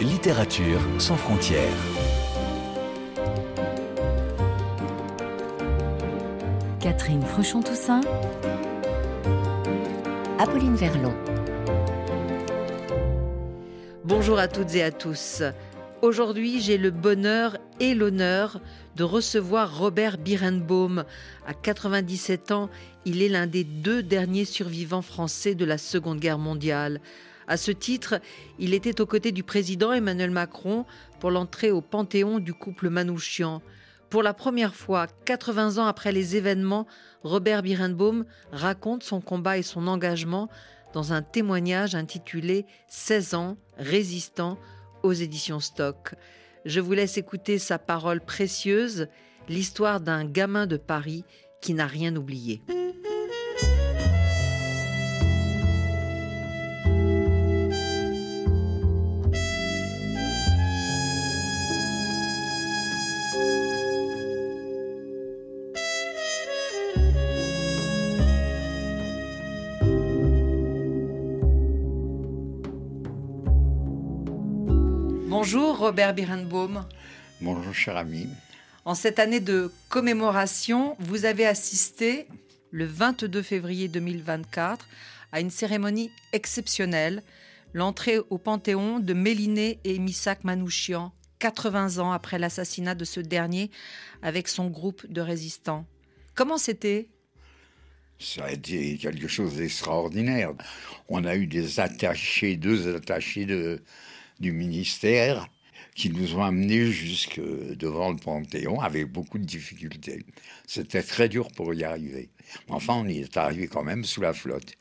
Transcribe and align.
Littérature 0.00 0.80
sans 0.98 1.16
frontières. 1.16 1.62
Catherine 6.80 7.22
Fruchon-Toussaint. 7.22 8.00
Apolline 10.38 10.74
Verlon. 10.74 11.14
Bonjour 14.04 14.38
à 14.38 14.48
toutes 14.48 14.74
et 14.74 14.82
à 14.82 14.90
tous. 14.90 15.42
Aujourd'hui, 16.02 16.60
j'ai 16.60 16.78
le 16.78 16.90
bonheur 16.90 17.58
et 17.78 17.94
l'honneur 17.94 18.60
de 18.96 19.04
recevoir 19.04 19.78
Robert 19.78 20.18
Birenbaum. 20.18 21.04
À 21.46 21.54
97 21.54 22.50
ans, 22.50 22.70
il 23.04 23.22
est 23.22 23.28
l'un 23.28 23.46
des 23.46 23.62
deux 23.62 24.02
derniers 24.02 24.44
survivants 24.44 25.00
français 25.00 25.54
de 25.54 25.64
la 25.64 25.78
Seconde 25.78 26.18
Guerre 26.18 26.40
mondiale. 26.40 27.00
À 27.46 27.56
ce 27.56 27.70
titre, 27.70 28.20
il 28.58 28.74
était 28.74 29.00
aux 29.00 29.06
côtés 29.06 29.30
du 29.30 29.44
président 29.44 29.92
Emmanuel 29.92 30.32
Macron 30.32 30.86
pour 31.20 31.30
l'entrée 31.30 31.70
au 31.70 31.80
Panthéon 31.80 32.40
du 32.40 32.52
couple 32.52 32.90
Manouchian. 32.90 33.62
Pour 34.10 34.24
la 34.24 34.34
première 34.34 34.74
fois, 34.74 35.06
80 35.24 35.78
ans 35.78 35.86
après 35.86 36.10
les 36.10 36.34
événements, 36.34 36.88
Robert 37.22 37.62
Birenbaum 37.62 38.24
raconte 38.50 39.04
son 39.04 39.20
combat 39.20 39.56
et 39.56 39.62
son 39.62 39.86
engagement 39.86 40.48
dans 40.94 41.12
un 41.12 41.22
témoignage 41.22 41.94
intitulé 41.94 42.66
16 42.88 43.34
ans, 43.34 43.56
résistant 43.78 44.58
aux 45.02 45.12
éditions 45.12 45.60
Stock. 45.60 46.14
Je 46.64 46.80
vous 46.80 46.92
laisse 46.92 47.18
écouter 47.18 47.58
sa 47.58 47.78
parole 47.78 48.20
précieuse, 48.20 49.08
l'histoire 49.48 50.00
d'un 50.00 50.24
gamin 50.24 50.66
de 50.66 50.76
Paris 50.76 51.24
qui 51.60 51.74
n'a 51.74 51.86
rien 51.86 52.14
oublié. 52.16 52.62
Robert 75.82 76.14
Birenbaum. 76.14 76.86
Bonjour 77.40 77.74
cher 77.74 77.96
ami. 77.96 78.28
En 78.84 78.94
cette 78.94 79.18
année 79.18 79.40
de 79.40 79.72
commémoration, 79.88 80.94
vous 81.00 81.24
avez 81.24 81.44
assisté 81.44 82.28
le 82.70 82.84
22 82.84 83.42
février 83.42 83.88
2024 83.88 84.86
à 85.32 85.40
une 85.40 85.50
cérémonie 85.50 86.12
exceptionnelle, 86.32 87.24
l'entrée 87.74 88.20
au 88.30 88.38
Panthéon 88.38 89.00
de 89.00 89.12
Méliné 89.12 89.80
et 89.82 89.98
Misak 89.98 90.44
Manouchian, 90.44 91.12
80 91.40 91.98
ans 91.98 92.12
après 92.12 92.38
l'assassinat 92.38 92.94
de 92.94 93.04
ce 93.04 93.18
dernier 93.18 93.68
avec 94.22 94.46
son 94.46 94.68
groupe 94.68 95.04
de 95.10 95.20
résistants. 95.20 95.84
Comment 96.36 96.58
c'était? 96.58 97.08
Ça 98.20 98.44
a 98.44 98.52
été 98.52 98.98
quelque 98.98 99.26
chose 99.26 99.56
d'extraordinaire. 99.56 100.52
On 101.08 101.24
a 101.24 101.34
eu 101.34 101.48
des 101.48 101.80
attachés, 101.80 102.54
deux 102.54 102.94
attachés 102.94 103.46
de, 103.46 103.82
du 104.38 104.52
ministère 104.52 105.48
qui 105.94 106.10
nous 106.10 106.36
ont 106.36 106.42
amenés 106.42 106.86
jusque 106.86 107.40
devant 107.40 108.10
le 108.10 108.16
Panthéon 108.16 108.80
avec 108.80 109.10
beaucoup 109.10 109.38
de 109.38 109.44
difficultés. 109.44 110.24
C'était 110.66 111.02
très 111.02 111.28
dur 111.28 111.48
pour 111.48 111.74
y 111.74 111.84
arriver. 111.84 112.30
Enfin, 112.68 112.94
on 112.94 113.08
y 113.08 113.18
est 113.18 113.36
arrivé 113.36 113.66
quand 113.66 113.84
même 113.84 114.04
sous 114.04 114.22
la 114.22 114.32
flotte. 114.32 114.74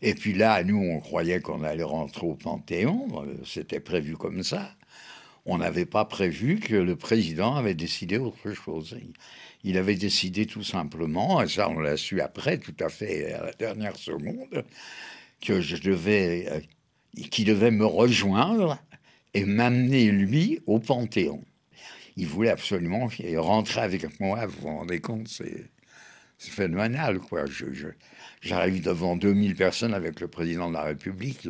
Et 0.00 0.14
puis 0.14 0.32
là, 0.32 0.62
nous, 0.64 0.78
on 0.78 1.00
croyait 1.00 1.40
qu'on 1.40 1.62
allait 1.62 1.82
rentrer 1.82 2.26
au 2.26 2.34
Panthéon. 2.34 3.08
C'était 3.44 3.80
prévu 3.80 4.16
comme 4.16 4.42
ça. 4.42 4.74
On 5.46 5.58
n'avait 5.58 5.84
pas 5.84 6.06
prévu 6.06 6.58
que 6.58 6.74
le 6.74 6.96
président 6.96 7.56
avait 7.56 7.74
décidé 7.74 8.16
autre 8.16 8.54
chose. 8.54 8.96
Il 9.62 9.76
avait 9.76 9.94
décidé 9.96 10.46
tout 10.46 10.62
simplement, 10.62 11.42
et 11.42 11.48
ça 11.48 11.68
on 11.68 11.78
l'a 11.80 11.98
su 11.98 12.20
après, 12.22 12.58
tout 12.58 12.76
à 12.80 12.88
fait 12.88 13.32
à 13.32 13.44
la 13.44 13.52
dernière 13.52 13.96
seconde, 13.96 14.64
que 15.42 15.60
je 15.60 15.76
devais, 15.76 16.46
euh, 16.50 16.60
qu'il 17.30 17.44
devait 17.44 17.70
me 17.70 17.84
rejoindre 17.84 18.78
et 19.34 19.44
m'amener, 19.44 20.10
lui, 20.10 20.60
au 20.66 20.78
Panthéon. 20.78 21.44
Il 22.16 22.26
voulait 22.26 22.50
absolument 22.50 23.08
rentrer 23.36 23.80
avec 23.80 24.20
moi, 24.20 24.46
vous 24.46 24.60
vous 24.60 24.68
rendez 24.68 25.00
compte, 25.00 25.28
c'est 25.28 25.66
phénoménal, 26.38 27.18
quoi. 27.18 27.44
J'arrive 28.40 28.82
devant 28.82 29.16
2000 29.16 29.56
personnes 29.56 29.94
avec 29.94 30.20
le 30.20 30.28
président 30.28 30.68
de 30.68 30.74
la 30.74 30.84
République, 30.84 31.48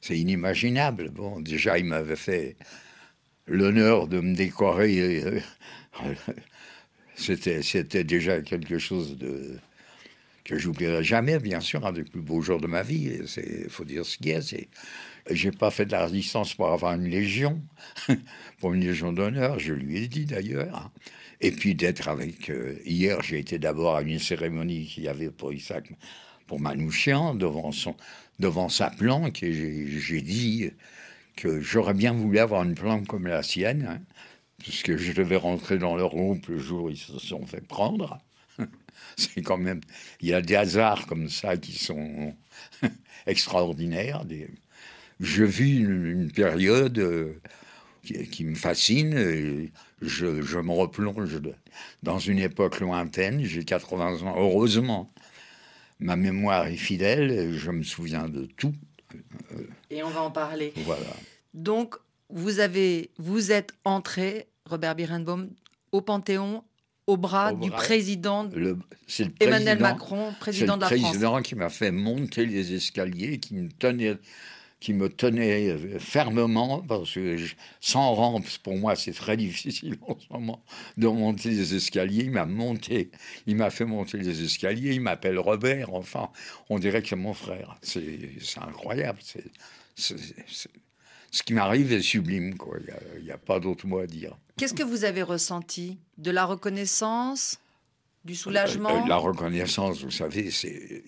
c'est 0.00 0.18
inimaginable. 0.18 1.10
Bon, 1.10 1.40
déjà, 1.40 1.78
il 1.78 1.84
m'avait 1.84 2.16
fait 2.16 2.56
l'honneur 3.46 4.08
de 4.08 4.20
me 4.20 4.34
décorer. 4.34 5.22
Euh, 5.24 5.40
c'était 7.14 8.04
déjà 8.04 8.40
quelque 8.40 8.78
chose 8.78 9.16
de 9.18 9.58
que 10.48 10.58
j'oublierai 10.58 11.04
jamais, 11.04 11.38
bien 11.38 11.60
sûr, 11.60 11.86
un 11.86 11.92
des 11.92 12.04
plus 12.04 12.22
beaux 12.22 12.40
jours 12.40 12.58
de 12.58 12.66
ma 12.66 12.82
vie. 12.82 13.20
Il 13.36 13.68
faut 13.68 13.84
dire 13.84 14.06
ce 14.06 14.16
qu'il 14.16 14.28
y 14.28 14.32
a. 14.32 14.40
J'ai 15.30 15.50
pas 15.50 15.70
fait 15.70 15.84
de 15.84 15.92
la 15.92 16.06
résistance 16.06 16.54
pour 16.54 16.68
avoir 16.68 16.94
une 16.94 17.06
légion, 17.06 17.60
pour 18.58 18.72
une 18.72 18.82
légion 18.82 19.12
d'honneur, 19.12 19.58
je 19.58 19.74
lui 19.74 19.98
ai 19.98 20.08
dit 20.08 20.24
d'ailleurs. 20.24 20.90
Et 21.42 21.50
puis 21.52 21.74
d'être 21.74 22.08
avec. 22.08 22.48
Euh, 22.48 22.76
hier, 22.86 23.20
j'ai 23.22 23.38
été 23.38 23.58
d'abord 23.58 23.96
à 23.96 24.02
une 24.02 24.18
cérémonie 24.18 24.86
qu'il 24.86 25.04
y 25.04 25.08
avait 25.08 25.30
pour 25.30 25.52
Isaac, 25.52 25.92
pour 26.46 26.60
Manouchian, 26.60 27.34
devant, 27.34 27.70
son, 27.70 27.94
devant 28.38 28.70
sa 28.70 28.88
planque, 28.88 29.42
et 29.42 29.52
j'ai 29.52 30.22
dit 30.22 30.70
que 31.36 31.60
j'aurais 31.60 31.94
bien 31.94 32.14
voulu 32.14 32.38
avoir 32.38 32.62
une 32.64 32.74
planque 32.74 33.06
comme 33.06 33.26
la 33.26 33.42
sienne, 33.42 33.86
hein, 33.86 34.00
puisque 34.58 34.96
je 34.96 35.12
devais 35.12 35.36
rentrer 35.36 35.76
dans 35.76 35.94
leur 35.94 36.08
groupe 36.08 36.48
le 36.48 36.58
jour 36.58 36.84
où 36.84 36.90
ils 36.90 36.96
se 36.96 37.18
sont 37.18 37.44
fait 37.46 37.60
prendre. 37.60 38.18
C'est 39.16 39.42
quand 39.42 39.58
même. 39.58 39.80
Il 40.20 40.28
y 40.28 40.34
a 40.34 40.42
des 40.42 40.56
hasards 40.56 41.06
comme 41.06 41.28
ça 41.28 41.56
qui 41.56 41.78
sont 41.78 42.34
extraordinaires. 43.26 44.24
Des, 44.24 44.48
je 45.20 45.44
vis 45.44 45.78
une, 45.78 46.30
période 46.30 46.98
euh, 46.98 47.40
qui, 48.02 48.44
me 48.44 48.54
fascine. 48.54 49.70
je, 50.00 50.42
je, 50.42 50.58
me 50.58 50.72
replonge 50.72 51.40
dans 52.02 52.18
une 52.18 52.38
époque 52.38 52.80
lointaine. 52.80 53.42
J'ai 53.42 53.64
80 53.64 54.22
ans, 54.22 54.34
heureusement. 54.36 55.12
Ma 56.00 56.14
mémoire 56.14 56.68
est 56.68 56.76
fidèle, 56.76 57.52
je 57.52 57.70
me 57.72 57.82
souviens 57.82 58.28
de 58.28 58.46
tout. 58.46 58.74
Et 59.90 60.02
on 60.02 60.10
va 60.10 60.22
en 60.22 60.30
parler. 60.30 60.72
Voilà. 60.76 61.06
Donc, 61.54 61.96
vous, 62.30 62.60
avez, 62.60 63.10
vous 63.18 63.50
êtes 63.50 63.72
entré, 63.84 64.46
Robert 64.64 64.94
Birenbaum, 64.94 65.50
au 65.92 66.00
Panthéon 66.00 66.62
au 67.08 67.16
bras 67.16 67.54
du 67.54 67.70
président 67.70 68.48
Emmanuel 69.40 69.78
Macron, 69.80 70.34
président 70.38 70.76
de 70.76 70.82
la 70.82 70.86
France. 70.88 70.98
C'est 70.98 71.04
le 71.04 71.10
président 71.10 71.42
qui 71.42 71.54
m'a 71.54 71.70
fait 71.70 71.90
monter 71.90 72.44
les 72.44 72.74
escaliers, 72.74 73.38
qui 73.38 73.54
me 73.54 73.68
tenait 73.70 74.18
qui 74.80 74.92
me 74.92 75.08
tenait 75.08 75.70
euh, 75.70 75.98
fermement, 75.98 76.80
parce 76.82 77.14
que 77.14 77.36
sans 77.80 78.14
rampe, 78.14 78.46
pour 78.62 78.76
moi, 78.76 78.94
c'est 78.94 79.12
très 79.12 79.36
difficile 79.36 79.96
en 80.06 80.16
ce 80.16 80.32
moment 80.32 80.62
de 80.96 81.08
monter 81.08 81.50
les 81.50 81.74
escaliers. 81.74 82.24
Il 82.24 82.30
m'a 82.30 82.46
monté, 82.46 83.10
il 83.48 83.56
m'a 83.56 83.70
fait 83.70 83.86
monter 83.86 84.18
les 84.18 84.44
escaliers, 84.44 84.94
il 84.94 85.00
m'appelle 85.00 85.38
Robert, 85.40 85.94
enfin, 85.94 86.30
on 86.68 86.78
dirait 86.78 87.02
que 87.02 87.08
c'est 87.08 87.16
mon 87.16 87.34
frère. 87.34 87.76
C'est 87.82 88.04
incroyable. 88.60 89.18
Ce 91.30 91.42
qui 91.42 91.54
m'arrive 91.54 91.92
est 91.92 92.02
sublime, 92.02 92.56
quoi. 92.56 92.78
Il 93.18 93.24
n'y 93.24 93.30
a, 93.30 93.34
a, 93.34 93.38
pas 93.38 93.60
d'autre 93.60 93.86
mot 93.86 93.98
à 93.98 94.06
dire. 94.06 94.36
Qu'est-ce 94.56 94.74
que 94.74 94.82
vous 94.82 95.04
avez 95.04 95.22
ressenti? 95.22 95.98
De 96.16 96.30
la 96.30 96.44
reconnaissance? 96.44 97.58
Du 98.24 98.34
soulagement? 98.34 98.90
euh, 98.90 99.08
La 99.08 99.16
reconnaissance, 99.16 100.02
vous 100.02 100.10
savez, 100.10 100.50
c'est, 100.50 101.02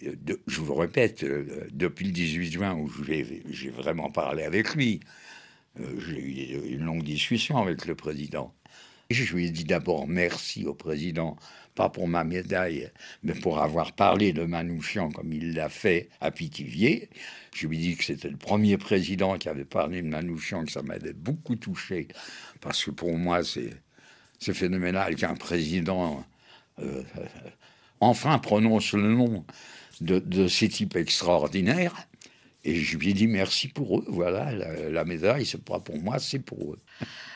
je 0.47 0.61
vous 0.61 0.75
répète, 0.75 1.25
euh, 1.25 1.67
depuis 1.73 2.07
le 2.07 2.13
18 2.13 2.53
juin 2.53 2.75
où 2.75 2.91
j'ai 3.05 3.71
vraiment 3.71 4.11
parlé 4.11 4.45
avec 4.45 4.75
lui, 4.75 5.01
euh, 5.81 6.01
j'ai 6.07 6.53
eu 6.53 6.75
une 6.75 6.85
longue 6.85 7.03
discussion 7.03 7.59
avec 7.59 7.87
le 7.87 7.95
président. 7.95 8.55
Je 9.11 9.35
lui 9.35 9.47
ai 9.47 9.51
dit 9.51 9.65
d'abord 9.65 10.07
merci 10.07 10.65
au 10.67 10.75
président, 10.75 11.37
pas 11.75 11.89
pour 11.89 12.07
ma 12.07 12.23
médaille, 12.23 12.91
mais 13.25 13.35
pour 13.35 13.61
avoir 13.61 13.93
parlé 13.93 14.33
de 14.33 14.45
Manouchian 14.45 15.11
comme 15.11 15.33
il 15.33 15.55
l'a 15.55 15.69
fait 15.69 16.09
à 16.21 16.31
Pithiviers. 16.31 17.11
Je 17.53 17.67
lui 17.67 17.77
ai 17.77 17.81
dit 17.81 17.97
que 17.97 18.05
c'était 18.05 18.31
le 18.31 18.37
premier 18.37 18.77
président 18.77 19.37
qui 19.37 19.49
avait 19.49 19.65
parlé 19.65 20.03
de 20.03 20.07
Manouchian, 20.07 20.65
que 20.65 20.71
ça 20.71 20.83
m'avait 20.83 21.13
beaucoup 21.13 21.57
touché, 21.57 22.07
parce 22.61 22.85
que 22.85 22.93
pour 22.93 23.17
moi, 23.19 23.43
c'est, 23.43 23.71
phénoménal 24.53 25.17
qu'un 25.17 25.35
président 25.35 26.25
euh, 26.79 27.03
enfin 28.01 28.39
prononce 28.39 28.93
le 28.93 29.09
nom 29.09 29.45
de, 30.01 30.49
ces 30.49 30.69
types 30.69 30.97
extraordinaires. 30.97 32.07
Et 32.65 32.75
je 32.77 32.99
lui 32.99 33.11
ai 33.11 33.13
dit 33.13 33.27
merci 33.27 33.69
pour 33.69 33.99
eux. 33.99 34.05
Voilà, 34.07 34.53
la, 34.53 35.05
médaille, 35.05 35.47
c'est 35.47 35.63
pas 35.63 35.81
pour 35.81 35.99
moi, 35.99 36.19
c'est 36.19 36.39
pour 36.39 36.75
eux. 36.75 36.79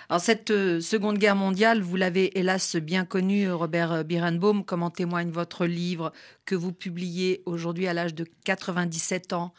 Alors 0.09 0.21
cette 0.21 0.51
euh, 0.51 0.81
Seconde 0.81 1.19
Guerre 1.19 1.37
mondiale, 1.37 1.81
vous 1.81 1.97
l'avez 1.97 2.39
hélas 2.39 2.77
bien 2.77 3.05
connue, 3.05 3.51
Robert 3.51 4.05
Birenbaum, 4.05 4.65
comme 4.65 4.83
en 4.83 4.91
témoigne 4.91 5.31
votre 5.31 5.67
livre 5.67 6.13
que 6.45 6.55
vous 6.55 6.73
publiez 6.73 7.43
aujourd'hui 7.47 7.87
à 7.87 7.95
l'âge 7.95 8.15
de 8.15 8.27
97 8.45 9.33
ans. 9.33 9.55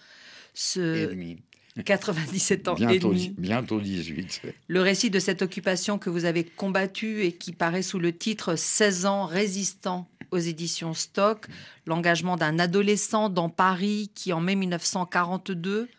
ce 0.54 1.10
demi. 1.10 1.38
97 1.84 2.70
ans 2.70 2.76
et 2.76 2.86
Bientôt, 2.86 3.10
demi? 3.10 3.36
bientôt 3.38 3.82
18. 3.82 4.42
Le 4.70 4.82
récit 4.82 5.10
de 5.10 5.20
cette 5.20 5.42
occupation 5.42 5.98
que 5.98 6.10
vous 6.10 6.24
avez 6.24 6.46
combattue 6.46 7.24
et 7.24 7.34
qui 7.34 7.52
paraît 7.52 7.82
sous 7.82 8.00
le 8.00 8.14
titre 8.14 8.56
16 8.56 9.06
ans 9.06 9.26
résistant 9.26 10.08
aux 10.32 10.38
éditions 10.38 10.94
Stock, 10.94 11.48
l'engagement 11.86 12.38
d'un 12.38 12.60
adolescent 12.60 13.30
dans 13.30 13.50
Paris 13.50 14.10
qui, 14.16 14.32
en 14.32 14.40
mai 14.40 14.56
1942, 14.56 15.90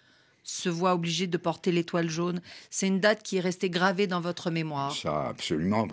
se 0.47 0.69
voit 0.69 0.95
obligé 0.95 1.27
de 1.27 1.37
porter 1.37 1.73
l'étoile 1.73 2.09
jaune. 2.09 2.41
C'est 2.71 2.87
une 2.87 3.01
date 3.01 3.23
qui 3.25 3.37
est 3.37 3.41
restée 3.41 3.69
gravée 3.69 4.07
dans 4.07 4.21
votre 4.21 4.51
mémoire. 4.53 4.95
Ça, 4.95 5.29
absolument. 5.29 5.89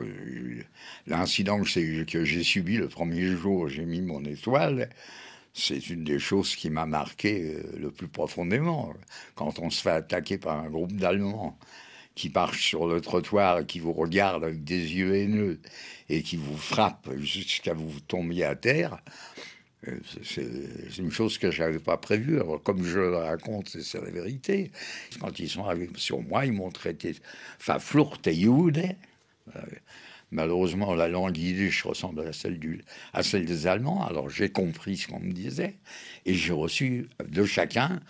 L'incident 1.08 1.60
que 1.62 1.68
j'ai- 2.24 2.44
subi 2.44 2.78
le 2.78 2.88
premier 2.88 3.36
jour 3.36 3.62
où 3.62 3.68
j'ai 3.68 3.86
mis 3.86 4.02
mon 4.02 4.24
étoile, 4.24 4.90
c'est 5.54 5.90
une 5.90 6.04
des 6.04 6.20
choses 6.20 6.56
qui 6.56 6.70
m'a 6.70 6.86
marqué 6.86 7.56
euh, 7.56 7.64
le 7.80 7.90
plus 7.90 8.08
profondément. 8.08 8.94
Quand 9.36 9.58
on 9.60 9.70
se 9.72 9.82
fait 9.82 9.90
attaquer 9.92 10.38
par 10.38 10.60
un 10.60 10.70
groupe 10.70 10.94
d'Allemands 10.94 11.58
qui 12.16 12.30
marchent 12.30 12.64
sur 12.68 12.86
le 12.88 13.02
trottoir 13.02 13.60
et 13.60 13.66
qui 13.66 13.80
vous 13.80 13.94
regardent 13.94 14.44
avec 14.44 14.64
des 14.64 14.94
yeux 14.94 15.16
haineux 15.16 15.60
et 16.10 16.22
qui 16.22 16.36
vous 16.38 16.58
frappent 16.58 17.10
jusqu'à 17.18 17.74
vous 17.74 18.00
tomber 18.08 18.44
à 18.44 18.56
terre, 18.56 18.98
euh, 18.98 19.53
c'est- 20.24 20.44
c'est 20.90 20.98
une 21.02 21.12
chose 21.12 21.38
que 21.38 21.52
j'avais 21.52 21.80
pas 21.80 21.98
prévue. 21.98 22.40
Alors, 22.40 22.62
comme 22.64 22.84
je 22.84 23.00
le 23.00 23.18
raconte, 23.18 23.70
c'est- 23.70 24.02
la 24.02 24.12
vérité. 24.12 24.72
Quand 25.20 25.38
ils 25.40 25.50
sont 25.50 25.66
arrivés 25.66 25.90
sur 25.98 26.22
moi, 26.22 26.46
ils 26.46 26.54
m'ont 26.54 26.72
traité 26.72 27.16
Faflourte 27.60 28.28
et 28.28 28.36
Jude. 28.36 28.96
Euh, 29.56 29.60
Malheureusement, 30.34 30.96
la 30.96 31.08
langue 31.08 31.38
yiddish 31.38 31.84
ressemble 31.84 32.22
à 32.22 32.34
celle, 32.34 32.60
à 33.14 33.22
celle 33.22 33.46
des 33.46 33.68
Allemands, 33.68 34.04
alors 34.04 34.32
j'ai 34.32 34.50
compris 34.50 34.98
ce 34.98 35.08
qu'on 35.08 35.20
me 35.20 35.32
disait, 35.32 35.76
et 36.26 36.34
j'ai 36.34 36.54
reçu 36.54 37.08
de 37.24 37.46
chacun 37.46 38.02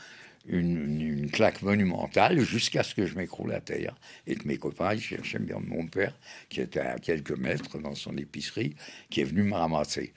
une, 0.47 1.29
claque 1.31 1.61
monumentale 1.61 2.39
jusqu'à 2.39 2.83
ce 2.83 2.95
que 2.95 3.05
je 3.05 3.15
m'écroule 3.15 3.51
à 3.53 3.59
terre, 3.59 3.93
et 4.25 4.35
que 4.35 4.47
mes 4.47 4.57
copains 4.57 4.97
cherchaient 4.97 5.39
bien 5.39 5.59
mon 5.59 5.85
père, 5.85 6.13
qui 6.47 6.61
était 6.61 6.79
à 6.79 6.97
quelques 6.97 7.37
mètres 7.37 7.77
dans 7.77 7.95
son 7.95 8.15
épicerie, 8.17 8.75
qui 9.09 9.19
est 9.19 9.25
venu 9.25 9.43
me 9.43 9.55
ramasser. 9.55 10.13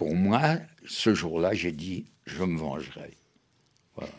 Pour 0.00 0.14
moi, 0.14 0.56
ce 0.86 1.14
jour-là, 1.14 1.52
j'ai 1.52 1.72
dit, 1.72 2.06
je 2.24 2.42
me 2.42 2.58
vengerai. 2.58 3.18
Voilà. 3.94 4.10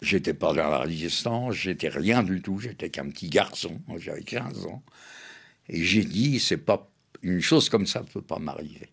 J'étais 0.00 0.32
pas 0.32 0.54
dans 0.54 0.70
la 0.70 0.78
résistance, 0.78 1.56
j'étais 1.56 1.90
rien 1.90 2.22
du 2.22 2.40
tout, 2.40 2.58
j'étais 2.58 2.88
qu'un 2.88 3.10
petit 3.10 3.28
garçon, 3.28 3.82
j'avais 3.98 4.22
15 4.22 4.64
ans. 4.64 4.82
Et 5.68 5.84
j'ai 5.84 6.06
dit, 6.06 6.40
c'est 6.40 6.56
pas 6.56 6.90
une 7.20 7.42
chose 7.42 7.68
comme 7.68 7.86
ça 7.86 8.00
ne 8.00 8.06
peut 8.06 8.22
pas 8.22 8.38
m'arriver. 8.38 8.88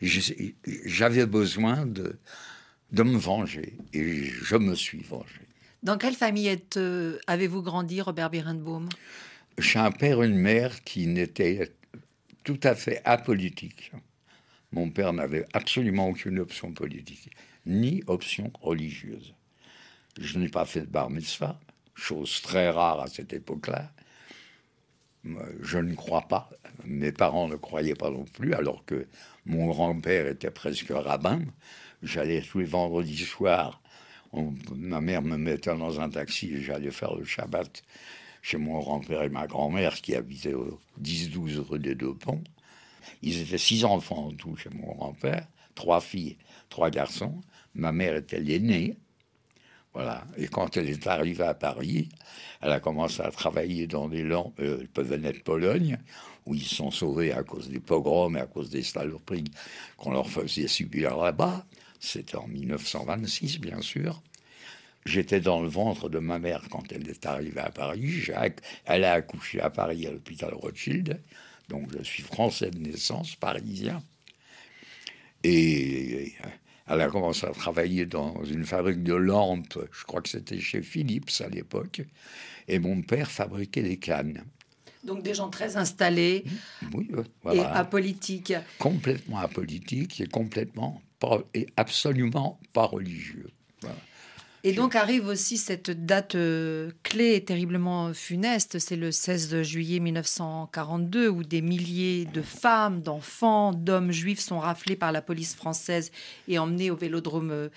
J'avais 0.00 1.26
besoin 1.26 1.84
de, 1.84 2.16
de 2.92 3.02
me 3.02 3.18
venger 3.18 3.78
et 3.92 4.26
je 4.26 4.54
me 4.54 4.76
suis 4.76 5.02
vengé. 5.02 5.40
Dans 5.82 5.98
quelle 5.98 6.14
famille 6.14 6.56
euh, 6.76 7.18
avez-vous 7.26 7.62
grandi, 7.62 8.00
Robert 8.00 8.30
Birenbaum 8.30 8.88
J'ai 9.58 9.80
un 9.80 9.90
père 9.90 10.22
et 10.22 10.28
une 10.28 10.38
mère 10.38 10.84
qui 10.84 11.08
n'étaient 11.08 11.74
tout 12.44 12.60
à 12.62 12.76
fait 12.76 13.02
apolitiques. 13.04 13.90
Mon 14.72 14.90
père 14.90 15.12
n'avait 15.12 15.46
absolument 15.52 16.08
aucune 16.08 16.38
option 16.38 16.72
politique, 16.72 17.30
ni 17.66 18.02
option 18.06 18.52
religieuse. 18.60 19.34
Je 20.20 20.38
n'ai 20.38 20.48
pas 20.48 20.64
fait 20.64 20.82
de 20.82 20.86
bar 20.86 21.10
mitzvah, 21.10 21.58
chose 21.94 22.42
très 22.42 22.70
rare 22.70 23.00
à 23.00 23.06
cette 23.06 23.32
époque-là. 23.32 23.90
Moi, 25.24 25.44
Je 25.60 25.78
ne 25.78 25.94
crois 25.94 26.28
pas. 26.28 26.50
Mes 26.84 27.12
parents 27.12 27.48
ne 27.48 27.56
croyaient 27.56 27.94
pas 27.94 28.10
non 28.10 28.24
plus, 28.24 28.54
alors 28.54 28.84
que 28.84 29.06
mon 29.46 29.68
grand-père 29.68 30.26
était 30.26 30.50
presque 30.50 30.90
rabbin. 30.90 31.40
J'allais 32.02 32.42
tous 32.42 32.60
les 32.60 32.64
vendredis 32.66 33.16
soirs. 33.24 33.80
ma 34.76 35.00
mère 35.00 35.22
me 35.22 35.36
mettait 35.36 35.76
dans 35.76 36.00
un 36.00 36.10
taxi 36.10 36.54
et 36.54 36.62
j'allais 36.62 36.90
faire 36.90 37.14
le 37.14 37.24
Shabbat 37.24 37.82
chez 38.42 38.58
mon 38.58 38.78
grand-père 38.78 39.22
et 39.22 39.28
ma 39.28 39.46
grand-mère 39.46 39.94
qui 39.94 40.14
habitaient 40.14 40.54
au 40.54 40.78
10-12 41.02 41.58
rue 41.58 41.78
des 41.78 41.94
Deux 41.94 42.14
Ponts. 42.14 42.42
Ils 43.22 43.40
étaient 43.42 43.58
six 43.58 43.84
enfants 43.84 44.28
en 44.28 44.32
tout 44.32 44.56
chez 44.56 44.70
mon 44.70 44.94
grand-père, 44.94 45.46
trois 45.74 46.00
filles, 46.00 46.36
trois 46.68 46.90
garçons. 46.90 47.40
Ma 47.74 47.92
mère 47.92 48.16
était 48.16 48.40
l'aînée. 48.40 48.96
Voilà. 49.94 50.24
Et 50.36 50.48
quand 50.48 50.76
elle 50.76 50.88
est 50.88 51.06
arrivée 51.06 51.44
à 51.44 51.54
Paris, 51.54 52.08
elle 52.60 52.72
a 52.72 52.80
commencé 52.80 53.22
à 53.22 53.30
travailler 53.30 53.86
dans 53.86 54.08
des 54.08 54.22
landes, 54.22 54.52
euh, 54.60 54.84
venait 54.96 55.32
de 55.32 55.38
Pologne, 55.40 55.98
où 56.46 56.54
ils 56.54 56.64
sont 56.66 56.90
sauvés 56.90 57.32
à 57.32 57.42
cause 57.42 57.68
des 57.68 57.80
pogroms 57.80 58.36
et 58.36 58.40
à 58.40 58.46
cause 58.46 58.70
des 58.70 58.82
saloperies 58.82 59.44
qu'on 59.96 60.12
leur 60.12 60.28
faisait 60.28 60.68
subir 60.68 61.16
là-bas. 61.16 61.66
C'était 62.00 62.36
en 62.36 62.46
1926, 62.46 63.58
bien 63.58 63.80
sûr. 63.80 64.22
J'étais 65.06 65.40
dans 65.40 65.62
le 65.62 65.68
ventre 65.68 66.08
de 66.08 66.18
ma 66.18 66.38
mère 66.38 66.62
quand 66.70 66.92
elle 66.92 67.08
est 67.08 67.26
arrivée 67.26 67.60
à 67.60 67.70
Paris. 67.70 68.26
Acc- 68.34 68.60
Elle 68.84 69.04
a 69.04 69.12
accouché 69.14 69.60
à 69.60 69.70
Paris 69.70 70.06
à 70.06 70.10
l'hôpital 70.12 70.54
Rothschild. 70.54 71.20
Donc 71.68 71.88
je 71.96 72.02
suis 72.02 72.22
français 72.22 72.70
de 72.70 72.78
naissance, 72.78 73.36
parisien. 73.36 74.02
Et 75.44 76.34
elle 76.86 77.00
a 77.00 77.08
commencé 77.08 77.46
à 77.46 77.50
travailler 77.50 78.06
dans 78.06 78.42
une 78.44 78.64
fabrique 78.64 79.02
de 79.02 79.14
lampes. 79.14 79.78
Je 79.92 80.04
crois 80.04 80.22
que 80.22 80.28
c'était 80.28 80.60
chez 80.60 80.82
Philips 80.82 81.30
à 81.40 81.48
l'époque. 81.48 82.02
Et 82.66 82.78
mon 82.78 83.02
père 83.02 83.30
fabriquait 83.30 83.82
des 83.82 83.98
cannes. 83.98 84.44
Donc 85.04 85.22
des 85.22 85.34
gens 85.34 85.48
très 85.48 85.76
installés 85.76 86.44
Oui, 86.92 87.08
euh, 87.14 87.22
et 87.22 87.26
voilà. 87.42 87.76
apolitiques. 87.76 88.54
Complètement 88.78 89.38
apolitique 89.38 90.20
et 90.20 90.26
complètement 90.26 91.00
pas, 91.20 91.40
et 91.54 91.66
absolument 91.76 92.58
pas 92.72 92.84
religieux. 92.84 93.50
Voilà. 93.80 93.96
Et 94.64 94.72
donc 94.72 94.96
arrive 94.96 95.26
aussi 95.26 95.56
cette 95.56 95.90
date 95.90 96.34
euh, 96.34 96.90
clé 97.04 97.34
et 97.34 97.44
terriblement 97.44 98.12
funeste, 98.12 98.80
c'est 98.80 98.96
le 98.96 99.12
16 99.12 99.62
juillet 99.62 100.00
1942, 100.00 101.28
où 101.28 101.44
des 101.44 101.62
milliers 101.62 102.24
de 102.24 102.42
femmes, 102.42 103.00
d'enfants, 103.00 103.72
d'hommes 103.72 104.10
juifs 104.10 104.40
sont 104.40 104.58
raflés 104.58 104.96
par 104.96 105.12
la 105.12 105.22
police 105.22 105.54
française 105.54 106.10
et 106.48 106.58
emmenés 106.58 106.90
au 106.90 106.96
vélodrome 106.96 107.52
euh, 107.52 107.68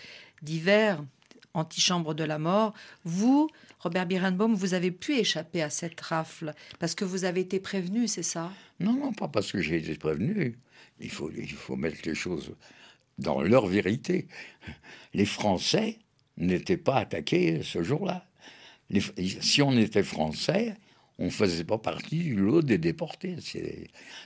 d'hiver, 0.41 1.03
antichambre 1.53 2.15
de 2.15 2.23
la 2.23 2.39
mort. 2.39 2.73
Vous, 3.03 3.47
Robert 3.79 4.07
Birenbaum, 4.07 4.55
vous 4.55 4.73
avez 4.73 4.89
pu 4.89 5.17
échapper 5.17 5.61
à 5.61 5.69
cette 5.69 6.01
rafle 6.01 6.53
parce 6.79 6.95
que 6.95 7.05
vous 7.05 7.25
avez 7.25 7.41
été 7.41 7.59
prévenu, 7.59 8.07
c'est 8.07 8.23
ça? 8.23 8.51
Non, 8.79 8.93
non, 8.93 9.13
pas 9.13 9.27
parce 9.27 9.51
que 9.51 9.61
j'ai 9.61 9.77
été 9.77 9.95
prévenu. 9.95 10.57
Il 10.99 11.11
faut, 11.11 11.29
il 11.35 11.51
faut 11.51 11.75
mettre 11.75 11.99
les 12.05 12.15
choses 12.15 12.55
dans 13.19 13.41
leur 13.41 13.67
vérité. 13.67 14.27
Les 15.13 15.25
Français 15.25 15.99
n'étaient 16.37 16.77
pas 16.77 16.97
attaqués 16.97 17.61
ce 17.63 17.83
jour-là. 17.83 18.25
Si 19.41 19.61
on 19.61 19.77
était 19.77 20.03
Français, 20.03 20.75
on 21.21 21.25
ne 21.25 21.29
faisait 21.29 21.63
pas 21.63 21.77
partie 21.77 22.17
du 22.17 22.35
lot 22.35 22.61
des 22.61 22.79
déportés. 22.79 23.37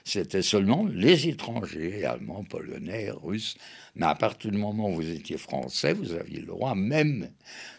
C'était 0.06 0.42
seulement 0.42 0.86
les 0.86 1.28
étrangers, 1.28 2.06
Allemands, 2.06 2.46
Polonais, 2.46 3.10
Russes. 3.12 3.58
Mais 3.96 4.06
à 4.06 4.16
partir 4.16 4.52
du 4.52 4.58
moment 4.58 4.90
où 4.90 4.96
vous 4.96 5.10
étiez 5.10 5.38
Français, 5.38 5.94
vous 5.94 6.14
aviez 6.14 6.40
le 6.40 6.48
droit, 6.48 6.74
même 6.74 7.30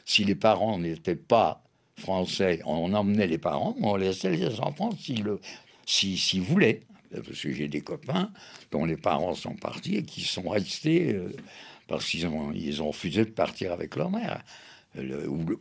si 0.05 0.25
les 0.25 0.35
parents 0.35 0.79
n'étaient 0.79 1.17
pas 1.17 1.63
Français, 1.97 2.61
on 2.67 2.93
emmenait 2.93 3.27
les 3.27 3.39
parents, 3.39 3.75
mais 3.81 3.87
on 3.87 3.97
laissait 3.97 4.31
les 4.31 4.61
enfants 4.61 4.91
s'ils 5.01 5.39
s'ils 5.87 6.43
voulaient. 6.43 6.83
Parce 7.11 7.41
que 7.41 7.53
j'ai 7.53 7.69
des 7.69 7.81
copains 7.81 8.31
dont 8.71 8.85
les 8.85 8.97
parents 8.97 9.35
sont 9.35 9.55
partis 9.55 9.97
et 9.97 10.03
qui 10.03 10.23
sont 10.23 10.51
restés 10.51 11.15
euh, 11.15 11.33
parce 11.87 12.07
qu'ils 12.07 12.27
ont, 12.27 12.53
ils 12.53 12.83
ont 12.83 12.89
refusé 12.89 13.25
de 13.25 13.31
partir 13.31 13.73
avec 13.73 13.97
leur 13.97 14.11
mère. 14.11 14.43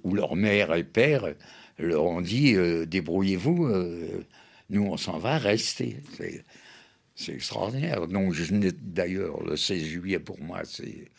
Ou, 0.03 0.15
leur 0.15 0.35
mère 0.35 0.73
et 0.73 0.83
père 0.83 1.33
leur 1.77 2.03
ont 2.05 2.21
dit 2.21 2.55
euh, 2.55 2.85
débrouillez-vous, 2.85 3.65
euh, 3.65 4.23
nous 4.69 4.83
on 4.83 4.97
s'en 4.97 5.17
va, 5.17 5.37
restez. 5.37 5.97
C'est, 6.17 7.33
extraordinaire. 7.33 8.07
Donc, 8.07 8.33
je 8.33 8.53
d'ailleurs, 8.81 9.41
le 9.43 9.55
16 9.55 9.83
juillet 9.83 10.19
pour 10.19 10.39
moi, 10.39 10.61
c'est, 10.65 11.09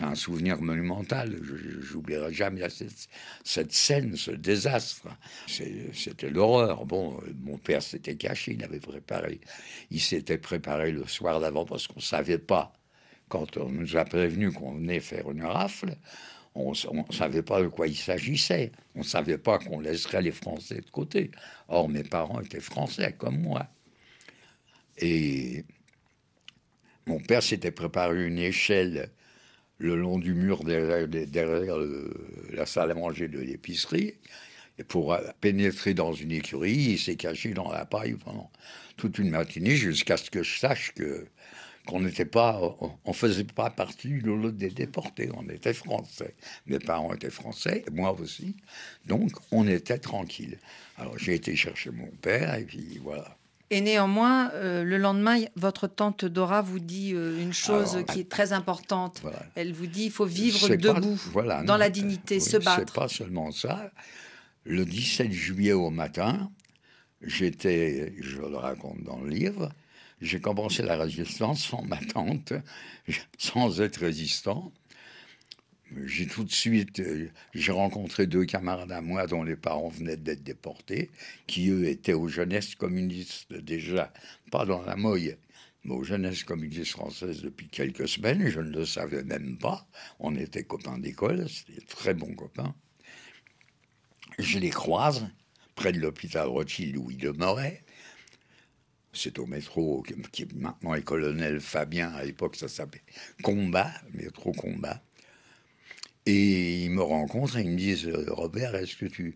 un 0.00 0.14
souvenir 0.14 0.62
monumental. 0.62 1.36
Je 1.42 1.94
n'oublierai 1.94 2.32
jamais 2.32 2.62
cette, 3.44 3.72
scène, 3.72 4.14
ce 4.14 4.30
désastre. 4.30 5.08
C'était 5.48 6.30
l'horreur. 6.30 6.86
Bon, 6.86 7.18
mon 7.42 7.58
père 7.58 7.82
s'était 7.82 8.14
caché, 8.14 8.52
il 8.52 8.62
avait 8.62 8.78
préparé. 8.78 9.40
Il 9.90 10.00
s'était 10.00 10.38
préparé 10.38 10.92
le 10.92 11.06
soir 11.06 11.40
d'avant 11.40 11.64
parce 11.64 11.88
qu'on 11.88 11.96
ne 11.96 12.00
savait 12.00 12.38
pas. 12.38 12.77
Quand 13.28 13.56
on 13.56 13.68
nous 13.68 13.96
a 13.96 14.04
prévenu 14.04 14.52
qu'on 14.52 14.74
venait 14.74 15.00
faire 15.00 15.30
une 15.30 15.44
rafle, 15.44 15.96
on 16.54 16.72
ne 16.72 17.12
savait 17.12 17.42
pas 17.42 17.62
de 17.62 17.68
quoi 17.68 17.86
il 17.86 17.96
s'agissait. 17.96 18.72
On 18.94 19.00
ne 19.00 19.04
savait 19.04 19.38
pas 19.38 19.58
qu'on 19.58 19.80
laisserait 19.80 20.22
les 20.22 20.32
Français 20.32 20.80
de 20.80 20.90
côté. 20.90 21.30
Or, 21.68 21.88
mes 21.88 22.02
parents 22.02 22.40
étaient 22.40 22.60
français 22.60 23.14
comme 23.16 23.38
moi. 23.40 23.66
Et 24.98 25.64
mon 27.06 27.20
père 27.20 27.42
s'était 27.42 27.70
préparé 27.70 28.26
une 28.26 28.38
échelle 28.38 29.10
le 29.78 29.94
long 29.94 30.18
du 30.18 30.34
mur 30.34 30.64
derrière, 30.64 31.78
la 32.50 32.66
salle 32.66 32.90
à 32.90 32.94
manger 32.94 33.28
de 33.28 33.38
l'épicerie. 33.38 34.14
Et 34.78 34.84
pour 34.84 35.16
pénétrer 35.40 35.94
dans 35.94 36.12
une 36.12 36.32
écurie, 36.32 36.72
il 36.72 36.98
s'est 36.98 37.16
caché 37.16 37.52
dans 37.52 37.70
la 37.70 37.84
paille 37.84 38.14
pendant 38.14 38.50
toute 38.96 39.18
une 39.18 39.30
matinée 39.30 39.76
jusqu'à 39.76 40.16
ce 40.16 40.30
que 40.30 40.42
je 40.42 40.58
sache 40.58 40.92
que 40.94 41.26
qu'on 41.88 42.00
n'était 42.00 42.26
pas, 42.26 42.60
on, 43.04 43.12
faisait 43.12 43.44
pas 43.44 43.70
partie 43.70 44.08
du 44.08 44.20
lot 44.20 44.50
des 44.50 44.70
déportés. 44.70 45.30
On 45.34 45.48
était 45.48 45.72
français. 45.72 46.34
Mes 46.66 46.78
parents 46.78 47.12
étaient 47.14 47.30
français, 47.30 47.84
moi 47.90 48.12
aussi. 48.20 48.56
Donc, 49.06 49.32
on 49.50 49.66
était 49.66 49.98
tranquille. 49.98 50.58
Alors, 50.98 51.18
j'ai 51.18 51.34
été 51.34 51.56
chercher 51.56 51.90
mon 51.90 52.10
père 52.20 52.54
et 52.56 52.64
puis 52.64 53.00
voilà. 53.02 53.36
Et 53.70 53.80
néanmoins, 53.80 54.50
euh, 54.52 54.84
le 54.84 54.98
lendemain, 54.98 55.40
votre 55.56 55.86
tante 55.86 56.24
Dora 56.24 56.62
vous 56.62 56.78
dit 56.78 57.12
euh, 57.14 57.42
une 57.42 57.52
chose 57.52 58.04
qui 58.12 58.20
est 58.20 58.28
très 58.28 58.52
importante. 58.52 59.22
Elle 59.54 59.72
vous 59.72 59.86
dit 59.86 60.04
il 60.04 60.10
faut 60.10 60.24
vivre 60.26 60.68
debout, 60.68 61.18
dans 61.64 61.76
la 61.76 61.90
dignité, 61.90 62.40
se 62.40 62.58
battre. 62.58 62.84
C'est 62.86 62.94
pas 62.94 63.08
seulement 63.08 63.50
ça. 63.50 63.90
Le 64.64 64.84
17 64.84 65.32
juillet 65.32 65.72
au 65.72 65.90
matin, 65.90 66.50
j'étais, 67.22 68.14
je 68.20 68.38
le 68.38 68.56
raconte 68.56 69.02
dans 69.04 69.20
le 69.20 69.28
livre, 69.28 69.70
j'ai 70.20 70.40
commencé 70.40 70.82
la 70.82 70.96
résistance 70.96 71.64
sans 71.64 71.82
ma 71.82 71.98
tante, 71.98 72.52
sans 73.38 73.80
être 73.80 73.98
résistant. 73.98 74.72
J'ai 76.04 76.26
tout 76.26 76.44
de 76.44 76.52
suite, 76.52 77.00
euh, 77.00 77.30
j'ai 77.54 77.72
rencontré 77.72 78.26
deux 78.26 78.44
camarades 78.44 78.92
à 78.92 79.00
moi 79.00 79.26
dont 79.26 79.42
les 79.42 79.56
parents 79.56 79.88
venaient 79.88 80.18
d'être 80.18 80.42
déportés, 80.42 81.10
qui 81.46 81.70
eux 81.70 81.88
étaient 81.88 82.12
aux 82.12 82.28
jeunesses 82.28 82.74
communistes 82.74 83.52
déjà, 83.54 84.12
pas 84.50 84.66
dans 84.66 84.82
la 84.82 84.96
Moye, 84.96 85.38
mais 85.84 85.94
aux 85.94 86.04
jeunesses 86.04 86.44
communistes 86.44 86.92
françaises 86.92 87.40
depuis 87.40 87.68
quelques 87.68 88.06
semaines, 88.06 88.48
je 88.48 88.60
ne 88.60 88.70
le 88.70 88.84
savais 88.84 89.24
même 89.24 89.56
pas. 89.56 89.88
On 90.20 90.36
était 90.36 90.64
copains 90.64 90.98
d'école, 90.98 91.48
c'était 91.48 91.80
très 91.86 92.12
bons 92.12 92.34
copains. 92.34 92.74
Je 94.38 94.58
les 94.58 94.70
croise 94.70 95.26
près 95.74 95.92
de 95.92 96.00
l'hôpital 96.00 96.48
Rothschild 96.48 96.96
où 96.96 97.10
ils 97.10 97.16
demeuraient. 97.16 97.82
C'est 99.12 99.38
au 99.38 99.46
métro 99.46 100.04
qui 100.32 100.46
maintenant 100.54 100.94
est 100.94 101.02
colonel 101.02 101.60
Fabien, 101.60 102.10
à 102.12 102.24
l'époque 102.24 102.56
ça 102.56 102.68
s'appelait 102.68 103.02
Combat, 103.42 103.90
métro 104.12 104.52
Combat. 104.52 105.00
Et 106.26 106.84
ils 106.84 106.90
me 106.90 107.02
rencontrent 107.02 107.56
et 107.56 107.62
ils 107.62 107.70
me 107.70 107.76
disent 107.76 108.06
euh, 108.06 108.26
Robert, 108.28 108.74
est-ce 108.74 108.96
que 108.96 109.06
tu, 109.06 109.34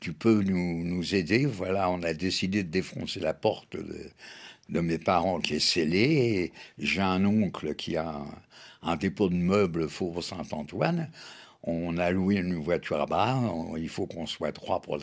tu 0.00 0.12
peux 0.12 0.42
nous, 0.42 0.82
nous, 0.82 1.14
aider? 1.14 1.46
Voilà, 1.46 1.88
on 1.88 2.02
a 2.02 2.12
décidé 2.14 2.64
de 2.64 2.68
défoncer 2.68 3.20
la 3.20 3.32
porte 3.32 3.76
de, 3.76 4.80
mes 4.80 4.98
parents 4.98 5.38
qui 5.40 5.54
est 5.54 5.60
scellée. 5.60 6.52
J'ai 6.78 7.00
un 7.00 7.24
oncle 7.24 7.76
qui 7.76 7.96
a 7.96 8.24
un, 8.82 8.96
dépôt 8.96 9.28
de 9.28 9.36
meubles 9.36 9.88
Faubourg 9.88 10.24
Saint-Antoine. 10.24 11.08
On 11.64 11.96
a 11.96 12.10
loué 12.10 12.36
une 12.36 12.56
voiture 12.56 13.00
à 13.00 13.06
bas. 13.06 13.40
il 13.76 13.88
faut 13.88 14.06
qu'on 14.06 14.26
soit 14.26 14.52
trois 14.52 14.80
pour, 14.80 14.98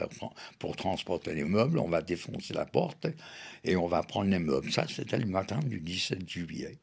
pour 0.60 0.76
transporter 0.76 1.34
les 1.34 1.46
meubles. 1.46 1.80
On 1.80 1.88
va 1.88 2.02
défoncer 2.02 2.54
la 2.54 2.66
porte 2.66 3.08
et 3.64 3.76
on 3.76 3.88
va 3.88 4.04
prendre 4.04 4.30
les 4.30 4.40
meubles. 4.40 4.72
Ça, 4.72 4.86
c'était 4.88 5.18
le 5.18 5.26
matin 5.26 5.60
du 5.60 5.80
17 5.80 6.28
juillet. 6.30 6.78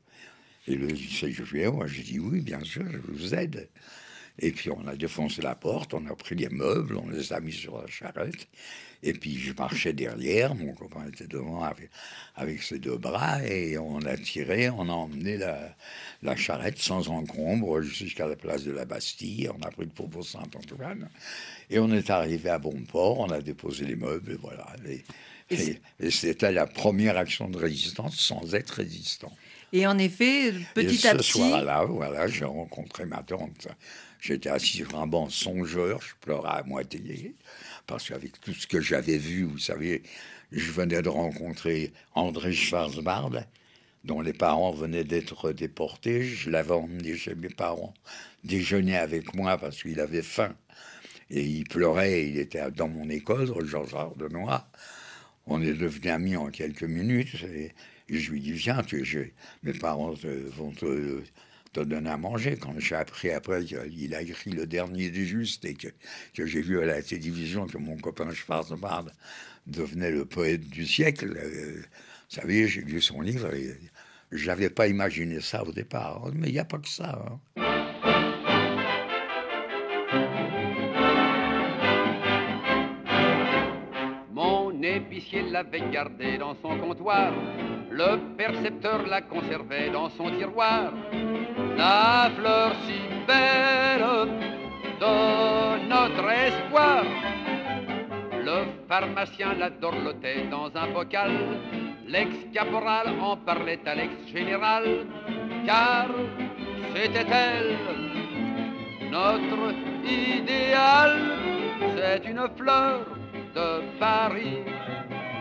Et 0.67 0.77
le 0.77 0.89
17 0.89 1.31
juillet, 1.31 1.71
moi, 1.71 1.87
j'ai 1.87 2.03
dit 2.03 2.19
oui, 2.19 2.41
bien 2.41 2.63
sûr, 2.65 2.85
je 2.91 2.99
vous 2.99 3.35
aide. 3.35 3.69
Et 4.39 4.53
puis 4.53 4.71
on 4.71 4.87
a 4.87 4.97
défoncé 4.97 5.41
la 5.41 5.55
porte, 5.55 5.95
on 5.95 6.07
a 6.07 6.15
pris 6.15 6.35
les 6.35 6.49
meubles, 6.49 6.97
on 6.97 7.09
les 7.09 7.33
a 7.33 7.41
mis 7.41 7.53
sur 7.53 7.81
la 7.81 7.87
charrette. 7.87 8.49
Et 9.03 9.13
puis 9.13 9.39
je 9.39 9.53
marchais 9.53 9.93
derrière, 9.93 10.55
mon 10.55 10.73
copain 10.73 11.07
était 11.09 11.27
devant 11.27 11.63
avec, 12.35 12.63
ses 12.63 12.79
deux 12.79 12.97
bras, 12.97 13.45
et 13.45 13.79
on 13.79 14.01
a 14.01 14.17
tiré, 14.17 14.71
on 14.71 14.89
a 14.89 14.93
emmené 14.93 15.39
la, 15.39 16.37
charrette 16.37 16.79
sans 16.79 17.09
encombre 17.09 17.83
jusqu'à 17.83 18.27
la 18.27 18.37
place 18.37 18.65
de 18.65 18.73
la 18.73 18.85
Bastille. 18.85 19.49
On 19.49 19.63
a 19.63 19.71
pris 19.71 19.85
le 19.85 19.91
Faubourg 19.95 20.27
Saint-Antoine, 20.27 21.09
et 21.71 21.79
on 21.79 21.93
est 21.93 22.11
arrivé 22.11 22.51
à 22.51 22.59
Bonport, 22.59 23.21
on 23.21 23.31
a 23.31 23.41
déposé 23.41 23.85
les 23.85 23.97
meubles, 23.97 24.33
et 24.33 24.37
voilà. 24.37 24.67
Et, 24.89 25.79
et 26.01 26.11
c'était 26.11 26.51
la 26.51 26.67
première 26.67 27.17
action 27.17 27.49
de 27.49 27.59
résistance 27.59 28.17
sans 28.17 28.55
être 28.55 28.71
résistant. 28.71 29.33
Et 29.73 29.87
en 29.87 29.99
effet, 29.99 30.53
petit 30.75 31.07
à 31.07 31.15
petit. 31.15 31.25
Ce 31.25 31.33
soir-là, 31.33 31.85
voilà, 31.85 32.27
j'ai 32.29 32.45
rencontré 32.45 33.05
ma 33.05 33.23
tante. 33.23 33.69
J'étais 34.21 34.49
assis 34.49 34.79
sur 34.79 34.99
un 34.99 35.07
banc 35.07 35.29
songeur, 35.29 36.01
je 36.01 36.15
pleurais 36.21 36.61
à 36.61 36.63
moitié, 36.63 37.35
parce 37.87 38.09
qu'avec 38.09 38.41
tout 38.41 38.53
ce 38.53 38.67
que 38.67 38.81
j'avais 38.81 39.19
vu, 39.19 39.45
vous 39.45 39.59
savez, 39.59 40.03
je 40.53 40.71
venais 40.71 41.03
de 41.03 41.09
rencontrer 41.09 41.93
André 42.15 42.53
Schwarzbard, 42.53 43.31
dont 44.05 44.21
les 44.21 44.33
parents 44.33 44.73
venaient 44.73 45.05
d'être 45.05 45.53
déportés. 45.53 46.23
Je 46.23 46.51
l'avais 46.51 46.73
emmené 46.73 47.17
chez 47.17 47.35
mes 47.35 47.49
parents, 47.49 47.95
déjeuner 48.45 48.97
avec 48.97 49.35
moi 49.35 49.59
parce 49.59 49.83
qu'il 49.83 50.01
avait 50.01 50.23
faim. 50.23 50.55
Et 51.31 51.45
il 51.45 51.65
pleurait, 51.65 52.29
il 52.29 52.39
était 52.39 52.71
dans 52.71 52.89
mon 52.89 53.09
école, 53.11 53.67
Georges 53.67 53.95
Ardenois. 53.95 54.69
On 55.47 55.61
est 55.61 55.73
devenus 55.73 56.13
amis 56.13 56.37
en 56.37 56.51
quelques 56.51 56.85
minutes. 56.85 57.43
Et, 57.45 57.73
je 58.09 58.31
lui 58.31 58.41
dis, 58.41 58.53
viens, 58.53 58.83
tu, 58.85 59.35
mes 59.65 59.73
parents 59.73 60.15
vont 60.57 60.71
te 60.71 61.23
te 61.85 62.09
à 62.09 62.17
manger. 62.17 62.57
Quand 62.57 62.79
j'ai 62.79 62.95
appris 62.95 63.31
après 63.31 63.65
qu'il 63.65 64.15
a 64.15 64.23
écrit 64.23 64.51
Le 64.51 64.67
Dernier 64.67 65.11
des 65.11 65.27
Justes 65.27 65.65
et 65.65 65.75
que, 65.75 65.89
j'ai 66.35 66.61
vu 66.61 66.81
à 66.81 66.87
la 66.87 67.03
télévision 67.03 67.67
que 67.67 67.79
mon 67.79 67.97
copain 67.97 68.33
Schwarzbard 68.33 69.07
devenait 69.67 70.11
le 70.11 70.25
poète 70.25 70.69
du 70.69 70.87
siècle, 70.87 71.37
euh, 71.37 71.83
vous 72.29 72.37
savez, 72.41 72.69
j'ai 72.69 72.83
lu 72.83 73.01
son 73.01 73.21
livre 73.21 73.53
et 73.55 73.77
je 74.33 74.47
n'avais 74.47 74.71
pas 74.71 74.89
imaginé 74.89 75.41
ça 75.41 75.63
au 75.65 75.73
départ. 75.73 76.31
Mais 76.35 76.49
il 76.49 76.53
n'y 76.53 76.59
a 76.59 76.65
pas 76.65 76.79
que 76.79 76.89
ça. 76.89 77.21
Hein. 77.27 77.63
Mon 84.33 84.83
épicier 84.83 85.43
l'avait 85.43 85.91
gardé 85.91 86.39
dans 86.39 86.57
son 86.63 86.79
comptoir, 86.79 87.33
le 87.91 88.37
percepteur 88.37 89.07
la 89.07 89.23
conservait 89.23 89.91
dans 89.91 90.11
son 90.11 90.31
tiroir 90.37 90.93
la 91.77 92.31
fleur 92.37 92.73
si 92.87 93.01
belle 93.27 94.07
de 95.01 95.89
notre 95.89 96.29
espoir. 96.31 97.05
Le 98.33 98.65
pharmacien 98.89 99.55
la 99.59 99.71
dorlotait 99.71 100.47
dans 100.51 100.71
un 100.75 100.89
bocal, 100.93 101.33
l'ex-caporal 102.07 103.09
en 103.21 103.37
parlait 103.37 103.81
à 103.85 103.95
l'ex-général, 103.95 105.07
car 105.67 106.07
c'était 106.95 107.27
elle, 107.31 107.77
notre 109.11 109.75
idéal. 110.05 111.13
C'est 111.97 112.25
une 112.31 112.49
fleur 112.57 113.01
de 113.55 113.99
Paris, 113.99 114.61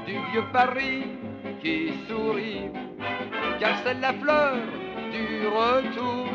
du 0.06 0.14
vieux 0.32 0.44
Paris 0.52 1.04
qui 1.62 1.94
sourit, 2.08 2.70
car 3.60 3.78
c'est 3.84 4.00
la 4.02 4.14
fleur 4.14 4.56
du 5.16 5.48
retour, 5.48 6.28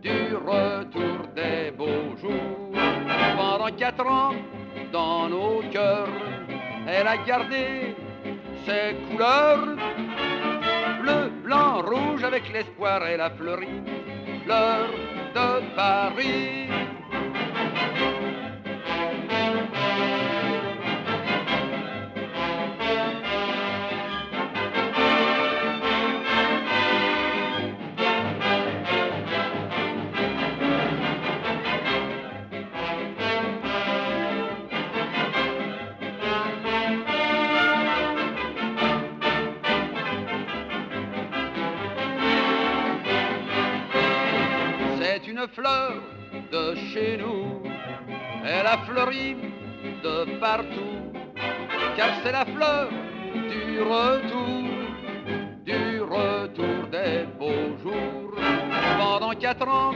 du 0.00 0.36
retour 0.36 1.16
des 1.34 1.70
beaux 1.76 2.16
jours. 2.20 2.72
Pendant 3.36 3.76
quatre 3.76 4.06
ans, 4.06 4.34
dans 4.92 5.28
nos 5.28 5.62
cœurs, 5.72 6.08
elle 6.86 7.08
a 7.08 7.16
gardé 7.18 7.96
ses 8.64 8.94
couleurs. 9.06 9.76
Bleu, 11.02 11.30
blanc, 11.42 11.82
rouge, 11.82 12.22
avec 12.22 12.52
l'espoir, 12.52 13.02
elle 13.06 13.20
a 13.20 13.30
fleuri, 13.30 13.82
fleur 14.44 14.88
de 15.34 15.74
Paris. 15.74 16.68
Fleur 45.60 45.92
de 46.52 46.74
chez 46.92 47.18
nous. 47.18 47.62
Elle 48.44 48.66
a 48.66 48.78
fleuri 48.86 49.36
de 50.02 50.38
partout, 50.38 51.12
car 51.96 52.08
c'est 52.22 52.32
la 52.32 52.46
fleur 52.46 52.88
du 53.34 53.82
retour, 53.82 54.64
du 55.64 56.00
retour 56.00 56.86
des 56.90 57.26
beaux 57.38 57.76
jours. 57.82 58.34
Pendant 58.98 59.32
quatre 59.32 59.68
ans, 59.68 59.94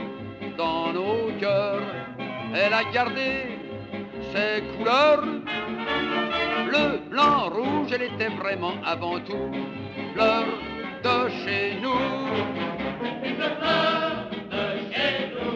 dans 0.57 0.93
nos 0.93 1.31
cœurs, 1.39 1.81
elle 2.53 2.73
a 2.73 2.83
gardé 2.93 3.31
ses 4.31 4.61
couleurs. 4.77 5.23
Bleu, 6.67 6.99
blanc, 7.09 7.49
rouge, 7.49 7.91
elle 7.91 8.03
était 8.03 8.33
vraiment 8.41 8.75
avant 8.85 9.19
tout 9.19 9.51
fleur 10.13 10.45
de 11.03 11.29
chez 11.43 11.79
nous. 11.81 12.25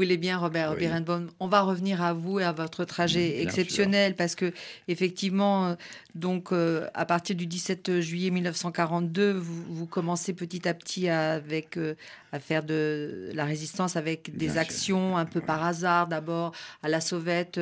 Voulez 0.00 0.16
bien, 0.16 0.38
Robert 0.38 0.72
Oui. 0.72 0.78
Birenbaum, 0.78 1.30
on 1.40 1.46
va 1.46 1.60
revenir 1.62 2.02
à 2.02 2.12
vous 2.12 2.40
et 2.40 2.44
à 2.44 2.52
votre 2.52 2.84
trajet 2.84 3.42
exceptionnel 3.42 4.14
parce 4.14 4.34
que 4.34 4.52
effectivement, 4.88 5.66
euh, 5.68 5.74
donc 6.14 6.52
euh, 6.52 6.86
à 6.94 7.04
partir 7.04 7.36
du 7.36 7.46
17 7.46 8.00
juillet 8.00 8.30
1942, 8.30 9.32
vous, 9.32 9.62
vous 9.68 9.86
commencez 9.86 10.32
petit 10.32 10.66
à 10.68 10.74
petit 10.74 11.08
à, 11.08 11.32
avec 11.32 11.76
euh, 11.76 11.94
à 12.32 12.38
faire 12.38 12.62
de 12.62 13.30
la 13.34 13.44
résistance 13.44 13.96
avec 13.96 14.30
des 14.36 14.46
Bien 14.46 14.52
sûr. 14.52 14.60
actions 14.60 15.16
un 15.16 15.24
peu 15.26 15.40
par 15.40 15.64
hasard. 15.64 16.06
D'abord 16.06 16.52
à 16.82 16.88
la 16.88 17.00
Sauvette, 17.00 17.60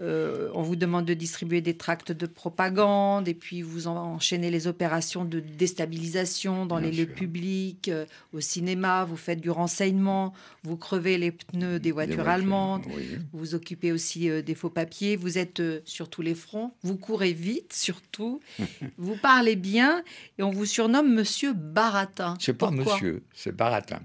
euh, 0.00 0.50
on 0.54 0.62
vous 0.62 0.74
demande 0.74 1.04
de 1.04 1.12
distribuer 1.12 1.60
des 1.60 1.76
tracts 1.76 2.12
de 2.12 2.26
propagande 2.26 3.28
et 3.28 3.34
puis 3.34 3.60
vous 3.60 3.88
enchaînez 3.88 4.50
les 4.50 4.66
opérations 4.66 5.26
de 5.26 5.38
déstabilisation 5.38 6.64
dans 6.64 6.80
Bien 6.80 6.90
les 6.90 6.96
lieux 6.96 7.06
publics, 7.06 7.88
euh, 7.88 8.06
au 8.32 8.40
cinéma. 8.40 9.04
Vous 9.04 9.18
faites 9.18 9.40
du 9.40 9.50
renseignement, 9.50 10.32
vous 10.62 10.78
crevez 10.78 11.18
les 11.18 11.30
pneus 11.30 11.78
des 11.78 11.92
voitures, 11.92 12.16
voitures, 12.16 12.32
allemandes. 12.32 12.84
oui. 12.96 13.18
Vous 13.32 13.38
vous 13.38 13.54
occupez 13.54 13.92
aussi 13.92 14.30
euh, 14.30 14.40
des 14.40 14.54
faux 14.54 14.70
papiers. 14.70 15.16
Vous 15.16 15.36
êtes 15.36 15.62
sur 15.84 16.08
tous 16.08 16.22
les 16.22 16.34
fronts. 16.34 16.72
Vous 16.82 16.96
courez 16.96 17.34
vite, 17.34 17.74
surtout. 17.74 18.40
vous 18.96 19.16
parlez 19.16 19.56
bien 19.56 20.02
et 20.38 20.42
on 20.42 20.50
vous 20.50 20.66
surnomme 20.66 21.12
Monsieur 21.12 21.52
Baratin. 21.52 22.34
C'est 22.40 22.54
pas 22.54 22.70
Pourquoi 22.70 22.94
monsieur, 22.94 23.22
c'est 23.34 23.54
Baratin. 23.54 24.00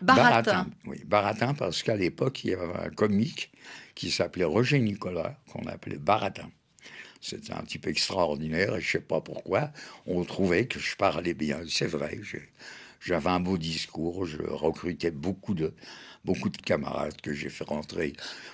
Baratin. 0.00 0.66
Oui, 0.86 1.02
Baratin, 1.06 1.54
parce 1.54 1.82
qu'à 1.82 1.96
l'époque, 1.96 2.44
il 2.44 2.50
y 2.50 2.54
avait 2.54 2.86
un 2.86 2.90
comique 2.90 3.50
qui 3.96 4.12
s'appelait 4.12 4.44
Roger 4.44 4.78
Nicolas, 4.78 5.36
qu'on 5.50 5.66
appelait 5.66 5.98
Baratin. 5.98 6.48
C'était 7.20 7.54
un 7.54 7.64
type 7.64 7.88
extraordinaire 7.88 8.76
et 8.76 8.80
je 8.80 8.88
sais 8.88 9.00
pas 9.00 9.20
pourquoi, 9.20 9.72
on 10.06 10.22
trouvait 10.22 10.66
que 10.66 10.78
je 10.78 10.94
parlais 10.94 11.34
bien. 11.34 11.58
C'est 11.68 11.88
vrai, 11.88 12.20
j'avais 13.00 13.30
un 13.30 13.40
beau 13.40 13.58
discours, 13.58 14.26
je 14.26 14.42
recrutais 14.42 15.10
beaucoup 15.10 15.54
de, 15.54 15.74
beaucoup 16.26 16.50
de 16.50 16.56
camarades 16.58 17.20
que 17.20 17.32
j'ai 17.32 17.48
fait 17.48 17.64
rentrer, 17.64 18.12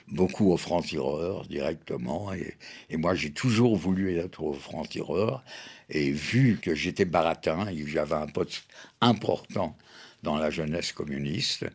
beaucoup 0.08 0.52
au 0.52 0.56
franc-tireur 0.56 1.46
directement. 1.46 2.32
Et, 2.32 2.96
moi, 2.96 3.14
j'ai 3.14 3.32
toujours 3.32 3.76
voulu 3.76 4.16
être 4.18 4.42
au 4.42 4.52
franc-tireur. 4.52 5.42
Et 5.88 6.12
vu 6.12 6.58
que 6.62 6.74
j'étais 6.74 7.04
baratin 7.04 7.66
et 7.66 7.82
que 7.82 7.88
j'avais 7.88 8.14
un 8.14 8.26
poste 8.28 8.64
important 9.00 9.76
dans 10.22 10.36
la 10.36 10.50
jeunesse 10.50 10.92
communiste, 10.92 11.66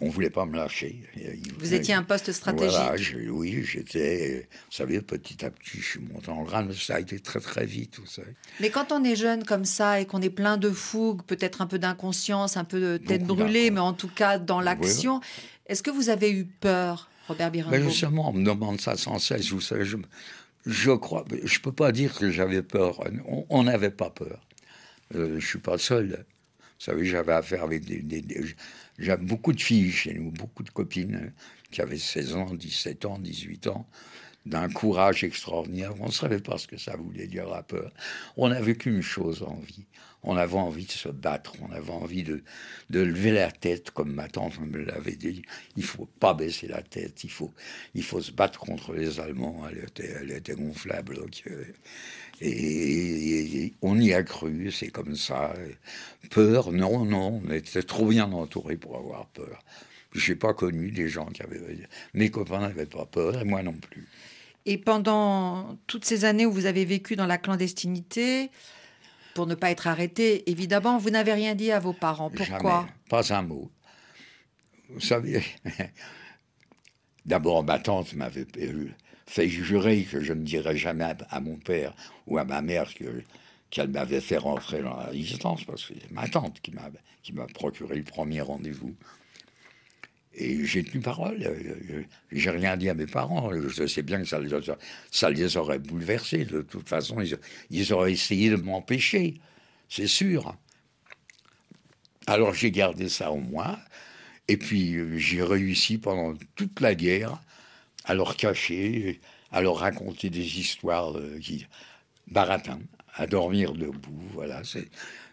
on 0.00 0.08
voulait 0.08 0.30
pas 0.30 0.46
me 0.46 0.56
lâcher. 0.56 1.00
Il- 1.16 1.52
Vous 1.58 1.74
étiez 1.74 1.94
un 1.94 2.02
poste 2.02 2.32
stratégique. 2.32 2.70
Voilà, 2.76 2.96
oui, 3.30 3.62
j'étais, 3.64 4.48
vous 4.70 4.76
savez, 4.76 5.00
petit 5.02 5.44
à 5.44 5.50
petit, 5.50 5.78
je 5.78 5.84
suis 5.84 6.00
monté 6.00 6.30
en 6.30 6.42
grade, 6.42 6.72
ça 6.72 6.96
a 6.96 7.00
été 7.00 7.18
très 7.20 7.40
très 7.40 7.66
vite, 7.66 7.92
tout 7.92 8.06
ça. 8.06 8.22
Mais 8.60 8.70
quand 8.70 8.92
on 8.92 9.02
est 9.04 9.16
jeune 9.16 9.44
comme 9.44 9.64
ça 9.64 10.00
et 10.00 10.06
qu'on 10.06 10.22
est 10.22 10.30
plein 10.30 10.56
de 10.56 10.70
fougue, 10.70 11.22
peut-être 11.24 11.60
un 11.62 11.66
peu 11.66 11.78
d'inconscience, 11.78 12.56
un 12.56 12.64
peu 12.64 12.80
de 12.80 12.96
tête 12.98 13.22
Beaucoup 13.24 13.42
brûlée, 13.42 13.70
mais 13.70 13.80
en 13.80 13.92
tout 13.92 14.08
cas 14.08 14.38
dans 14.38 14.60
l'action, 14.60 15.20
est-ce 15.66 15.82
que 15.82 15.90
vous 15.90 16.08
avez 16.08 16.30
eu 16.30 16.44
peur, 16.44 17.10
Robert 17.28 17.50
Birenbaum 17.50 17.80
justement, 17.90 18.30
on 18.30 18.32
me 18.32 18.44
demande 18.44 18.80
ça 18.80 18.96
sans 18.96 19.18
cesse. 19.18 19.50
Vous 19.50 19.60
savez, 19.60 19.84
je, 19.84 19.96
je 20.66 20.90
crois, 20.92 21.24
je 21.44 21.58
peux 21.60 21.72
pas 21.72 21.92
dire 21.92 22.14
que 22.14 22.30
j'avais 22.30 22.62
peur. 22.62 23.04
On- 23.50 23.62
n'avait 23.64 23.90
pas 23.90 24.10
peur. 24.10 24.46
Euh, 25.14 25.38
je 25.40 25.46
suis 25.46 25.58
pas 25.58 25.78
seul. 25.78 26.24
Vous 26.60 26.84
savez, 26.84 27.04
j'avais 27.04 27.32
affaire 27.32 27.64
avec 27.64 27.84
des, 27.84 28.00
des- 28.02 28.20
des- 28.22 28.44
j'avais 28.98 29.24
beaucoup 29.24 29.52
de 29.52 29.60
filles 29.60 29.92
chez 29.92 30.14
nous, 30.14 30.30
beaucoup 30.30 30.62
de 30.62 30.70
copines 30.70 31.16
euh, 31.16 31.30
qui 31.70 31.80
avaient 31.80 31.98
16 31.98 32.34
ans, 32.36 32.54
17 32.54 33.04
ans, 33.04 33.18
18 33.18 33.68
ans, 33.68 33.88
d'un 34.48 34.68
courage 34.68 35.24
extraordinaire. 35.24 35.92
On 36.00 36.06
ne 36.06 36.12
savait 36.12 36.40
pas 36.40 36.58
ce 36.58 36.66
que 36.66 36.78
ça 36.78 36.96
voulait 36.96 37.26
dire 37.26 37.46
peur. 37.68 37.92
On 38.36 38.48
n'avait 38.48 38.76
qu'une 38.76 39.02
chose 39.02 39.42
en 39.42 39.56
vie. 39.56 39.86
On 40.24 40.36
avait 40.36 40.56
envie 40.56 40.84
de 40.84 40.90
se 40.90 41.08
battre, 41.08 41.52
on 41.62 41.70
avait 41.72 41.92
envie 41.92 42.24
de, 42.24 42.42
de 42.90 43.00
lever 43.00 43.30
la 43.30 43.52
tête, 43.52 43.92
comme 43.92 44.12
ma 44.12 44.28
tante 44.28 44.58
me 44.60 44.78
l'avait 44.78 45.14
dit. 45.14 45.42
Il 45.76 45.84
faut 45.84 46.06
pas 46.06 46.34
baisser 46.34 46.66
la 46.66 46.82
tête, 46.82 47.22
il 47.22 47.30
faut, 47.30 47.54
il 47.94 48.02
faut 48.02 48.20
se 48.20 48.32
battre 48.32 48.58
contre 48.58 48.94
les 48.94 49.20
Allemands. 49.20 49.62
Elle 49.70 49.84
était, 49.84 50.16
elle 50.20 50.32
était 50.32 50.54
gonflable. 50.54 51.18
euh, 51.46 51.64
et, 52.40 53.74
on 53.82 53.98
y 54.00 54.12
a 54.12 54.22
cru, 54.22 54.70
c'est 54.72 54.88
comme 54.90 55.14
ça. 55.16 55.54
Peur, 56.30 56.72
non, 56.72 57.04
non, 57.04 57.40
on 57.44 57.50
était 57.52 57.82
trop 57.82 58.06
bien 58.06 58.30
entouré 58.32 58.76
pour 58.76 58.96
avoir 58.96 59.26
peur. 59.28 59.62
J'ai 60.14 60.36
pas 60.36 60.54
connu 60.54 60.90
des 60.90 61.08
gens 61.08 61.26
qui 61.26 61.42
avaient. 61.42 61.60
Mes 62.14 62.30
copains 62.30 62.60
n'avaient 62.60 62.86
pas 62.86 63.06
peur 63.06 63.38
et 63.40 63.44
moi 63.44 63.62
non 63.62 63.74
plus. 63.74 64.08
Et 64.70 64.76
pendant 64.76 65.78
toutes 65.86 66.04
ces 66.04 66.26
années 66.26 66.44
où 66.44 66.52
vous 66.52 66.66
avez 66.66 66.84
vécu 66.84 67.16
dans 67.16 67.24
la 67.24 67.38
clandestinité, 67.38 68.50
pour 69.32 69.46
ne 69.46 69.54
pas 69.54 69.70
être 69.70 69.86
arrêté, 69.86 70.50
évidemment, 70.50 70.98
vous 70.98 71.08
n'avez 71.08 71.32
rien 71.32 71.54
dit 71.54 71.72
à 71.72 71.80
vos 71.80 71.94
parents. 71.94 72.28
Pourquoi? 72.28 72.80
Jamais, 72.80 72.92
pas 73.08 73.32
un 73.32 73.40
mot. 73.40 73.70
Vous 74.90 75.00
savez, 75.00 75.42
d'abord 77.24 77.64
ma 77.64 77.78
tante 77.78 78.12
m'avait 78.12 78.46
fait 79.26 79.48
jurer 79.48 80.02
que 80.04 80.20
je 80.20 80.34
ne 80.34 80.42
dirais 80.42 80.76
jamais 80.76 81.14
à, 81.30 81.40
mon 81.40 81.56
père 81.56 81.94
ou 82.26 82.36
à 82.36 82.44
ma 82.44 82.60
mère 82.60 82.92
que 82.94 83.22
qu'elle 83.70 83.88
m'avait 83.88 84.20
fait 84.20 84.36
rentrer 84.36 84.82
dans 84.82 84.96
la 84.98 85.06
résistance, 85.06 85.64
parce 85.64 85.86
que 85.86 85.94
c'est 85.98 86.10
ma 86.10 86.28
tante 86.28 86.60
qui 86.60 86.72
m'a 86.72 86.90
qui 87.22 87.32
m'a 87.32 87.46
procuré 87.46 87.96
le 87.96 88.04
premier 88.04 88.42
rendez-vous. 88.42 88.94
Et 90.38 90.64
j'ai 90.64 90.84
tenu 90.84 91.00
parole. 91.02 91.42
euh, 91.42 91.74
euh, 91.90 92.02
J'ai 92.32 92.50
rien 92.50 92.76
dit 92.76 92.88
à 92.88 92.94
mes 92.94 93.06
parents. 93.06 93.50
Je 93.68 93.86
sais 93.86 94.02
bien 94.02 94.20
que 94.20 94.26
ça 94.28 94.38
les, 94.40 94.50
ça 95.10 95.30
les 95.30 95.56
aurait 95.56 95.80
bouleversés. 95.80 96.44
De 96.44 96.62
toute 96.62 96.88
façon, 96.88 97.20
ils, 97.20 97.36
ils 97.70 97.92
auraient 97.92 98.12
essayé 98.12 98.50
de 98.50 98.56
m'empêcher. 98.56 99.34
C'est 99.88 100.06
sûr. 100.06 100.54
Alors 102.26 102.54
j'ai 102.54 102.70
gardé 102.70 103.08
ça 103.08 103.30
en 103.32 103.38
moi. 103.38 103.78
Et 104.48 104.56
puis 104.56 104.94
euh, 104.96 105.18
j'ai 105.18 105.42
réussi 105.42 105.98
pendant 105.98 106.36
toute 106.56 106.80
la 106.80 106.94
guerre 106.94 107.40
à 108.04 108.14
leur 108.14 108.36
cacher, 108.36 109.20
à 109.52 109.62
leur 109.62 109.78
raconter 109.78 110.30
des 110.30 110.60
histoires 110.60 111.16
euh, 111.18 111.40
baratin, 112.28 112.80
à 113.14 113.26
dormir 113.26 113.72
debout. 113.74 114.22
Voilà, 114.34 114.62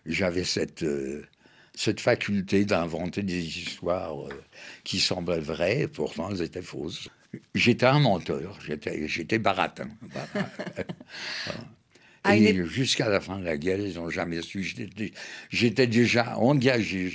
j'avais 0.05 0.43
cette 0.43 0.83
euh, 0.83 1.25
cette 1.75 1.99
faculté 1.99 2.65
d'inventer 2.65 3.23
des 3.23 3.59
histoires 3.59 4.27
euh, 4.27 4.43
qui 4.83 4.99
semblaient 4.99 5.39
vraies, 5.39 5.81
et 5.81 5.87
pourtant 5.87 6.31
elles 6.31 6.41
étaient 6.41 6.61
fausses. 6.61 7.09
J'étais 7.53 7.85
un 7.85 7.99
menteur, 7.99 8.57
j'étais 8.65 9.07
j'étais 9.07 9.39
baratin. 9.39 9.89
Voilà. 10.01 10.49
À 12.27 12.35
une 12.37 12.45
Et 12.45 12.65
jusqu'à 12.65 13.07
la 13.09 13.21
fin 13.21 13.37
de 13.39 13.45
la 13.45 13.57
guerre, 13.57 13.79
ils 13.79 13.95
n'ont 13.95 14.09
jamais 14.09 14.41
su. 14.41 14.63
J'étais- 14.63 15.87
déjà 15.87 16.37
engagé, 16.37 17.09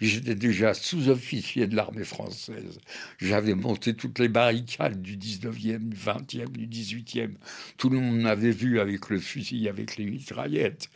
j'étais 0.00 0.34
déjà 0.34 0.74
sous-officier 0.74 1.66
de 1.66 1.76
l'armée 1.76 2.04
française. 2.04 2.80
J'avais 3.20 3.54
monté 3.54 3.94
toutes 3.94 4.18
les 4.18 4.28
barricades 4.28 5.02
du 5.02 5.16
19e, 5.16 5.90
du 5.90 5.96
20e, 5.96 6.50
du 6.56 6.66
18e. 6.66 7.36
Tout 7.76 7.90
le 7.90 7.98
monde 7.98 8.20
m'avait 8.20 8.52
vu 8.52 8.80
avec 8.80 9.10
le 9.10 9.20
fusil, 9.20 9.68
avec 9.68 9.96
les 9.98 10.06
mitraillettes, 10.06 10.88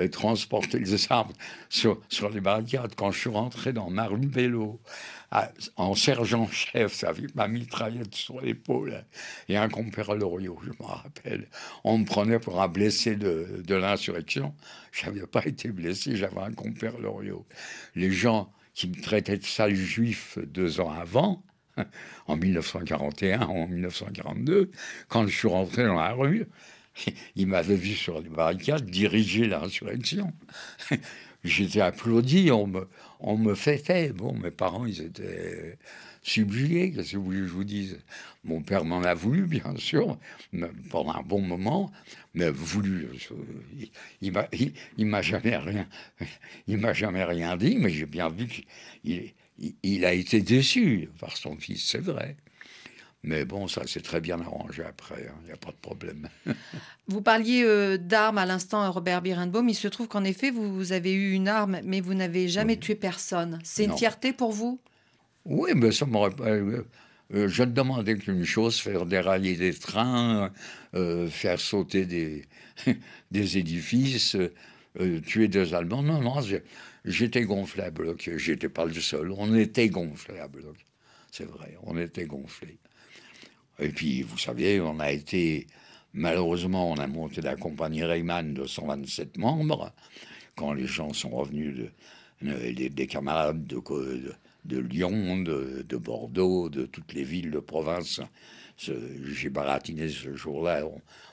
euh, 0.00 0.08
transporter 0.08 0.78
les 0.80 1.12
armes 1.12 1.32
sur, 1.68 2.00
sur 2.08 2.28
les 2.30 2.40
barricades. 2.40 2.94
Quand 2.96 3.12
je 3.12 3.18
suis 3.20 3.30
rentré 3.30 3.72
dans 3.72 3.90
ma 3.90 4.06
rue 4.06 4.26
Bello, 4.26 4.80
à- 5.30 5.52
en 5.76 5.94
sergent-chef, 5.94 7.04
avec 7.04 7.34
ma 7.34 7.48
mitraillette 7.48 8.14
sur 8.14 8.40
l'épaule 8.40 9.04
et 9.48 9.56
un 9.56 9.68
compère 9.68 10.14
Loriot, 10.14 10.58
je 10.64 10.70
me 10.70 10.86
rappelle. 10.86 11.48
On 11.84 11.98
me 11.98 12.04
prenait 12.04 12.38
pour 12.38 12.60
un 12.60 12.68
blessé 12.68 13.16
de, 13.16 13.74
l'insurrection. 13.74 14.54
Je 14.92 15.06
n'avais 15.06 15.26
pas 15.26 15.46
été 15.46 15.70
blessé, 15.70 16.16
j'avais 16.16 16.40
un 16.40 16.52
compère 16.52 16.98
Loriot. 16.98 17.46
Les 17.94 18.10
gens 18.10 18.52
qui 18.74 18.88
me 18.88 19.00
traitaient 19.00 19.38
de 19.38 19.44
sale 19.44 19.74
juif 19.74 20.38
deux 20.38 20.80
ans 20.80 20.90
avant, 20.90 21.42
en 22.26 22.36
1941 22.36 23.46
ou 23.46 23.62
en 23.62 23.68
1942, 23.68 24.70
quand 25.08 25.26
je 25.26 25.36
suis 25.36 25.48
rentré 25.48 25.84
dans 25.84 25.94
la 25.94 26.12
rue, 26.12 26.46
ils 27.36 27.46
m'avaient 27.46 27.76
vu 27.76 27.94
sur 27.94 28.20
les 28.20 28.28
barricades 28.28 28.86
diriger 28.86 29.46
l'insurrection. 29.46 30.32
J'étais 31.42 31.80
applaudi, 31.80 32.50
on 32.50 32.66
me, 32.66 32.88
on 33.20 33.36
me 33.36 33.54
fêtait. 33.54 34.12
Bon, 34.12 34.34
mes 34.34 34.50
parents, 34.50 34.84
ils 34.84 35.00
étaient 35.00 35.78
subjugués, 36.22 36.92
qu'est-ce 36.92 37.12
que 37.12 37.16
vous 37.16 37.24
voulez 37.24 37.38
je 37.38 37.52
vous 37.52 37.64
dise? 37.64 37.98
Mon 38.44 38.62
père 38.62 38.84
m'en 38.84 39.02
a 39.02 39.14
voulu, 39.14 39.46
bien 39.46 39.74
sûr, 39.76 40.18
pendant 40.90 41.12
un 41.12 41.22
bon 41.22 41.40
moment, 41.40 41.90
mais 42.34 42.50
voulu. 42.50 43.08
Il, 44.20 44.32
m'a, 44.32 45.22
jamais 45.22 45.56
rien, 45.56 45.88
jamais 46.92 47.24
rien 47.24 47.56
dit, 47.56 47.76
mais 47.78 47.90
j'ai 47.90 48.06
bien 48.06 48.28
vu 48.28 48.46
qu'il 48.46 48.64
il, 49.58 49.74
il 49.82 50.04
a 50.04 50.12
été 50.12 50.40
déçu 50.40 51.08
par 51.18 51.36
son 51.36 51.56
fils, 51.56 51.84
c'est 51.84 52.00
vrai. 52.00 52.36
Mais 53.22 53.44
bon, 53.44 53.68
ça 53.68 53.86
s'est 53.86 54.00
très 54.00 54.20
bien 54.20 54.40
arrangé 54.40 54.82
après, 54.82 55.28
il 55.42 55.46
n'y 55.46 55.52
a 55.52 55.56
pas 55.56 55.70
de 55.72 55.76
problème. 55.76 56.28
Vous 57.06 57.20
parliez 57.22 57.62
euh, 57.64 57.98
d'armes 57.98 58.38
à 58.38 58.46
l'instant, 58.46 58.90
Robert 58.90 59.20
Birenbaum. 59.22 59.68
Il 59.68 59.74
se 59.74 59.88
trouve 59.88 60.08
qu'en 60.08 60.24
effet, 60.24 60.50
vous, 60.50 60.72
vous 60.74 60.92
avez 60.92 61.12
eu 61.12 61.32
une 61.32 61.48
arme, 61.48 61.80
mais 61.84 62.00
vous 62.00 62.14
n'avez 62.14 62.48
jamais 62.48 62.74
Oui. 62.74 62.78
tué 62.78 62.94
personne. 62.94 63.58
C'est 63.62 63.84
une 63.84 63.92
fierté 63.96 64.32
pour 64.32 64.52
vous? 64.52 64.80
Oui, 65.44 65.70
mais 65.74 65.92
ça 65.92 66.06
m'aurait 66.06 66.30
pas. 66.34 66.48
euh, 66.48 66.84
euh, 67.34 67.48
je 67.48 67.62
ne 67.62 67.72
demandais 67.72 68.16
qu'une 68.16 68.44
chose 68.44 68.80
faire 68.80 69.06
dérailler 69.06 69.56
des 69.56 69.72
trains, 69.74 70.52
euh, 70.94 71.28
faire 71.28 71.60
sauter 71.60 72.04
des, 72.06 72.44
des 73.30 73.58
édifices, 73.58 74.36
euh, 75.00 75.20
tuer 75.20 75.48
des 75.48 75.74
Allemands. 75.74 76.02
Non, 76.02 76.20
non, 76.20 76.40
j'étais 77.04 77.42
gonflé 77.44 77.84
à 77.84 77.90
bloc. 77.90 78.30
J'étais 78.36 78.68
pas 78.68 78.84
le 78.86 78.94
seul. 78.94 79.30
On 79.32 79.54
était 79.54 79.88
gonflé 79.88 80.38
à 80.38 80.48
bloc. 80.48 80.76
C'est 81.30 81.44
vrai, 81.48 81.76
on 81.84 81.96
était 81.98 82.26
gonflé. 82.26 82.78
Et 83.80 83.88
puis, 83.88 84.22
vous 84.22 84.38
savez, 84.38 84.80
on 84.80 84.98
a 85.00 85.10
été. 85.10 85.66
Malheureusement, 86.12 86.90
on 86.90 86.96
a 86.96 87.06
monté 87.06 87.40
la 87.40 87.54
compagnie 87.56 88.02
Rayman 88.02 88.52
de 88.52 88.66
127 88.66 89.38
membres. 89.38 89.92
Quand 90.56 90.72
les 90.72 90.86
gens 90.86 91.12
sont 91.12 91.30
revenus 91.30 91.76
de, 91.76 91.90
de- 92.48 92.72
des- 92.72 92.90
des 92.90 93.06
camarades 93.06 93.64
de, 93.66 93.76
de, 93.76 94.34
de 94.64 94.78
Lyon, 94.78 95.38
de, 95.38 95.84
de 95.88 95.96
Bordeaux, 95.96 96.68
de 96.68 96.84
toutes 96.86 97.14
les 97.14 97.22
villes 97.24 97.52
de 97.52 97.60
province, 97.60 98.20
ce- 98.76 98.92
j'ai 99.32 99.50
baratiné 99.50 100.08
ce 100.08 100.34
jour-là. 100.34 100.82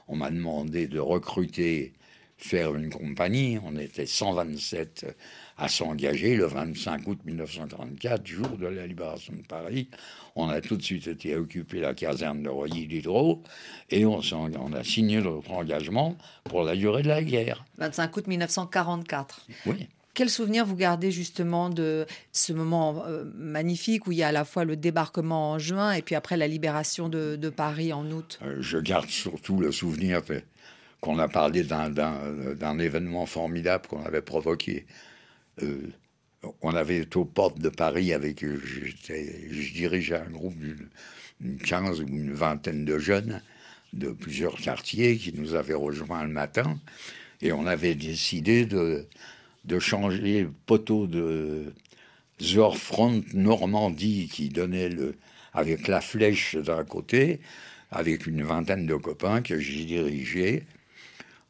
On 0.08 0.16
m'a 0.16 0.30
demandé 0.30 0.88
de 0.88 1.00
recruter, 1.00 1.94
faire 2.38 2.76
une 2.76 2.90
compagnie. 2.90 3.60
On 3.64 3.78
était 3.78 4.06
127 4.06 5.06
à 5.58 5.68
s'engager 5.68 6.36
le 6.36 6.46
25 6.46 7.08
août 7.08 7.20
1944, 7.26 8.26
jour 8.26 8.50
de 8.58 8.68
la 8.68 8.86
libération 8.86 9.34
de 9.34 9.42
Paris. 9.42 9.90
On 10.36 10.50
a 10.50 10.62
tout 10.62 10.78
de 10.78 10.84
suite 10.84 11.08
été 11.08 11.36
occupé 11.36 11.80
la 11.80 11.96
caserne 11.96 12.44
de 12.44 12.50
Royer-Diderot 12.50 13.42
et 13.90 14.06
on, 14.06 14.20
a 14.20 14.84
signé 14.84 15.20
notre 15.20 15.52
engagement 15.52 16.16
pour 16.44 16.64
la 16.64 16.76
durée 16.76 17.02
de 17.02 17.08
la 17.08 17.24
guerre. 17.24 17.66
25 17.80 18.16
août 18.16 18.28
1944. 18.28 19.48
Oui. 19.66 19.88
Quel 20.14 20.30
souvenir 20.32 20.66
vous 20.66 20.76
gardez 20.76 21.12
justement 21.12 21.70
de 21.70 22.08
ce 22.32 22.52
moment 22.52 23.04
euh, 23.06 23.24
magnifique 23.36 24.08
où 24.08 24.12
il 24.12 24.18
y 24.18 24.24
a 24.24 24.30
à 24.30 24.32
la 24.32 24.46
fois 24.46 24.66
le 24.66 24.76
débarquement 24.76 25.52
en 25.52 25.60
juin 25.60 25.92
et 25.92 26.02
puis 26.02 26.16
après 26.16 26.38
la 26.38 26.48
libération 26.48 27.08
de, 27.08 27.36
de 27.36 27.50
Paris 27.50 27.94
en 27.94 28.10
août? 28.12 28.40
Euh, 28.44 28.58
je 28.60 28.80
garde 28.80 29.10
surtout 29.10 29.60
le 29.60 29.72
souvenir 29.72 30.26
que- 30.26 30.42
qu'on 31.02 31.20
a 31.20 31.28
parlé 31.28 31.64
d'un- 31.64 32.80
événement 32.80 33.26
formidable 33.26 33.88
qu'on 33.88 34.04
avait 34.04 34.22
provoqué. 34.22 34.86
Euh, 35.64 35.82
on 36.62 36.72
avait 36.76 37.00
été 37.00 37.18
aux 37.18 37.26
portes 37.26 37.60
de 37.60 37.70
Paris 37.70 38.14
avec, 38.14 38.44
euh, 38.44 38.60
je 38.64 39.74
dirigeais 39.74 40.18
un 40.18 40.30
groupe 40.30 40.58
d'une 40.58 40.90
une 41.42 41.58
15 41.60 42.02
ou 42.02 42.08
une 42.08 42.34
vingtaine 42.34 42.86
de 42.86 42.98
jeunes 43.00 43.42
de 43.94 44.12
plusieurs 44.12 44.56
quartiers 44.58 45.18
qui 45.18 45.34
nous 45.34 45.56
avaient 45.56 45.76
rejoints 45.76 46.24
le 46.24 46.32
matin 46.32 46.80
et 47.42 47.52
on 47.52 47.68
avait 47.68 47.96
décidé 47.96 48.66
de, 48.66 49.08
de 49.66 49.80
changer 49.80 50.44
le 50.44 50.52
poteau 50.68 51.08
de 51.08 51.74
Zorfront 52.42 53.24
Normandie 53.34 54.30
qui 54.32 54.50
donnait 54.50 54.90
avec 55.54 55.88
la 55.88 56.02
flèche 56.02 56.56
d'un 56.56 56.84
côté, 56.84 57.40
avec 57.92 58.28
une 58.28 58.44
vingtaine 58.44 58.86
de 58.86 58.96
copains 58.96 59.42
que 59.42 59.60
j'ai 59.60 59.86
dirigés. 59.86 60.64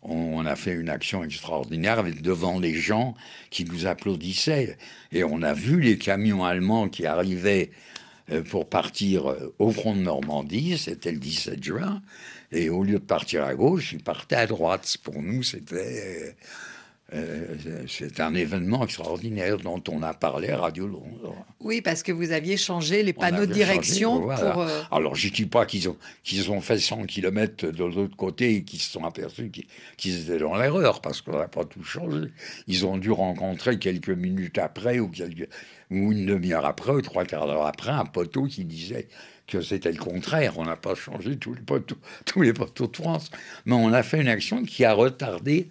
On, 0.04 0.46
a 0.46 0.56
fait 0.56 0.74
une 0.74 0.90
action 0.90 1.24
extraordinaire 1.24 2.04
devant 2.22 2.60
les 2.60 2.74
gens 2.74 3.16
qui 3.50 3.66
nous 3.66 3.88
applaudissaient. 3.88 4.78
Et 5.12 5.24
on 5.24 5.42
a 5.42 5.54
vu 5.54 5.82
les 5.82 5.98
camions 5.98 6.46
allemands 6.46 6.88
qui 6.88 7.06
arrivaient 7.06 7.72
euh, 8.32 8.44
pour 8.44 8.70
partir 8.70 9.30
euh, 9.30 9.54
au 9.60 9.72
front 9.72 9.96
de 9.96 10.02
Normandie, 10.02 10.78
c'était 10.78 11.12
le 11.12 11.20
17 11.20 11.64
juin. 11.64 12.02
Et 12.52 12.70
au 12.70 12.84
lieu 12.84 13.00
de 13.00 13.06
partir 13.06 13.44
à 13.44 13.56
gauche, 13.56 13.94
ils 13.94 14.04
partaient 14.04 14.36
à 14.36 14.48
droite. 14.48 14.98
Pour 15.04 15.22
nous, 15.22 15.44
c'était 15.44 16.36
euh, 17.14 17.56
c'est 17.88 18.20
un 18.20 18.36
événement 18.36 18.84
extraordinaire 18.84 19.58
dont 19.58 19.82
on 19.90 20.04
a 20.04 20.14
parlé 20.14 20.50
à 20.50 20.58
Radio 20.58 20.88
Londres. 20.88 21.36
Oui, 21.62 21.82
parce 21.82 22.04
que 22.04 22.12
vous 22.12 22.32
aviez 22.32 22.58
changé 22.58 23.02
les 23.02 23.14
panneaux 23.14 23.46
de 23.46 23.54
changé, 23.54 23.64
direction 23.66 24.20
voilà. 24.22 24.52
pour... 24.52 24.62
euh, 24.64 24.82
Alors, 24.92 25.16
je 25.16 25.28
ne 25.28 25.34
dis 25.34 25.46
pas 25.46 25.66
qu'ils 25.66 25.88
ont, 25.88 25.98
qu'ils 26.24 26.52
ont 26.52 26.60
fait 26.60 26.78
100 26.80 27.06
km 27.06 27.68
de 27.72 27.84
l'autre 27.86 28.16
côté 28.18 28.56
et 28.56 28.64
qu'ils 28.64 28.80
se 28.82 28.92
sont 28.92 29.06
aperçus 29.06 29.50
qu'ils, 29.50 29.68
qu'ils 29.96 30.24
étaient 30.24 30.40
dans 30.40 30.58
l'erreur, 30.58 31.00
parce 31.02 31.22
qu'on 31.22 31.38
n'a 31.38 31.48
pas 31.48 31.64
tout 31.64 31.84
changé. 31.84 32.28
Ils 32.68 32.86
ont 32.86 32.98
dû 32.98 33.12
rencontrer 33.12 33.80
quelques 33.80 34.10
minutes 34.10 34.58
après, 34.58 35.00
ou, 35.00 35.08
quelques, 35.08 35.48
ou 35.90 36.12
une 36.12 36.26
demi-heure 36.26 36.66
après, 36.66 36.92
ou 36.92 37.02
trois 37.02 37.24
quarts 37.24 37.48
d'heure 37.48 37.66
après, 37.66 37.92
un 37.92 38.06
poteau 38.06 38.44
qui 38.48 38.66
disait 38.66 39.08
que 39.48 39.62
c'était 39.62 39.94
le 39.94 39.98
contraire. 39.98 40.58
On 40.60 40.66
n'a 40.66 40.76
pas 40.76 40.94
changé 40.94 41.38
tous 41.38 41.54
les 41.54 41.62
poteaux, 41.62 41.96
tous 42.26 42.42
les 42.42 42.52
poteaux 42.52 42.88
de 42.88 42.98
France. 42.98 43.32
Mais 43.66 43.76
on 43.76 43.94
a 43.94 44.04
fait 44.04 44.20
une 44.20 44.28
action 44.28 44.64
qui 44.64 44.84
a 44.84 44.92
retardé, 44.94 45.70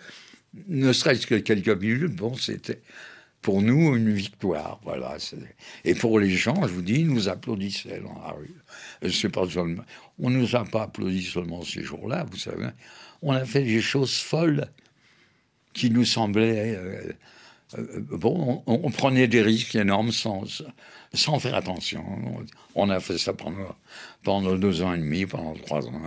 ne 0.68 0.92
serait-ce 0.92 1.26
que 1.26 1.34
quelques 1.36 1.68
minutes. 1.68 2.14
Bon, 2.16 2.34
c'était 2.34 2.80
pour 3.42 3.62
nous 3.62 3.96
une 3.96 4.12
victoire. 4.12 4.80
Voilà. 4.84 5.16
Et 5.84 5.94
pour 5.94 6.18
les 6.18 6.30
gens, 6.30 6.66
je 6.66 6.72
vous 6.72 6.82
dis, 6.82 7.00
ils 7.00 7.08
nous 7.08 7.28
applaudissaient 7.28 8.00
dans 8.00 8.20
la 8.20 8.32
rue. 8.32 8.54
On 10.18 10.30
ne 10.30 10.36
nous 10.38 10.56
a 10.56 10.64
pas 10.64 10.82
applaudi 10.82 11.22
seulement 11.22 11.62
ces 11.62 11.82
jours-là, 11.82 12.26
vous 12.30 12.36
savez. 12.36 12.68
On 13.22 13.32
a 13.32 13.44
fait 13.44 13.62
des 13.62 13.80
choses 13.80 14.16
folles 14.18 14.68
qui 15.72 15.90
nous 15.90 16.04
semblaient. 16.04 16.74
euh, 16.76 17.12
euh, 17.78 18.00
bon, 18.00 18.62
on, 18.66 18.80
on 18.84 18.90
prenait 18.90 19.26
des 19.26 19.42
risques 19.42 19.74
énormes 19.74 20.12
sans, 20.12 20.44
sans 21.12 21.38
faire 21.38 21.54
attention. 21.54 22.04
On 22.74 22.90
a 22.90 23.00
fait 23.00 23.18
ça 23.18 23.32
pendant, 23.32 23.74
pendant 24.22 24.56
deux 24.56 24.82
ans 24.82 24.94
et 24.94 24.98
demi, 24.98 25.26
pendant 25.26 25.54
trois 25.54 25.86
ans. 25.86 26.00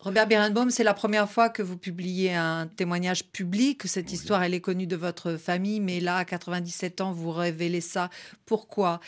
Robert 0.00 0.26
Berenbaum, 0.26 0.70
c'est 0.70 0.84
la 0.84 0.94
première 0.94 1.30
fois 1.30 1.48
que 1.48 1.62
vous 1.62 1.76
publiez 1.76 2.34
un 2.34 2.66
témoignage 2.66 3.24
public. 3.24 3.82
Cette 3.84 4.12
histoire, 4.12 4.42
elle 4.42 4.54
est 4.54 4.60
connue 4.60 4.86
de 4.86 4.96
votre 4.96 5.36
famille, 5.36 5.80
mais 5.80 6.00
là, 6.00 6.16
à 6.16 6.24
97 6.24 7.00
ans, 7.00 7.12
vous 7.12 7.30
révélez 7.30 7.80
ça. 7.80 8.10
Pourquoi? 8.44 9.00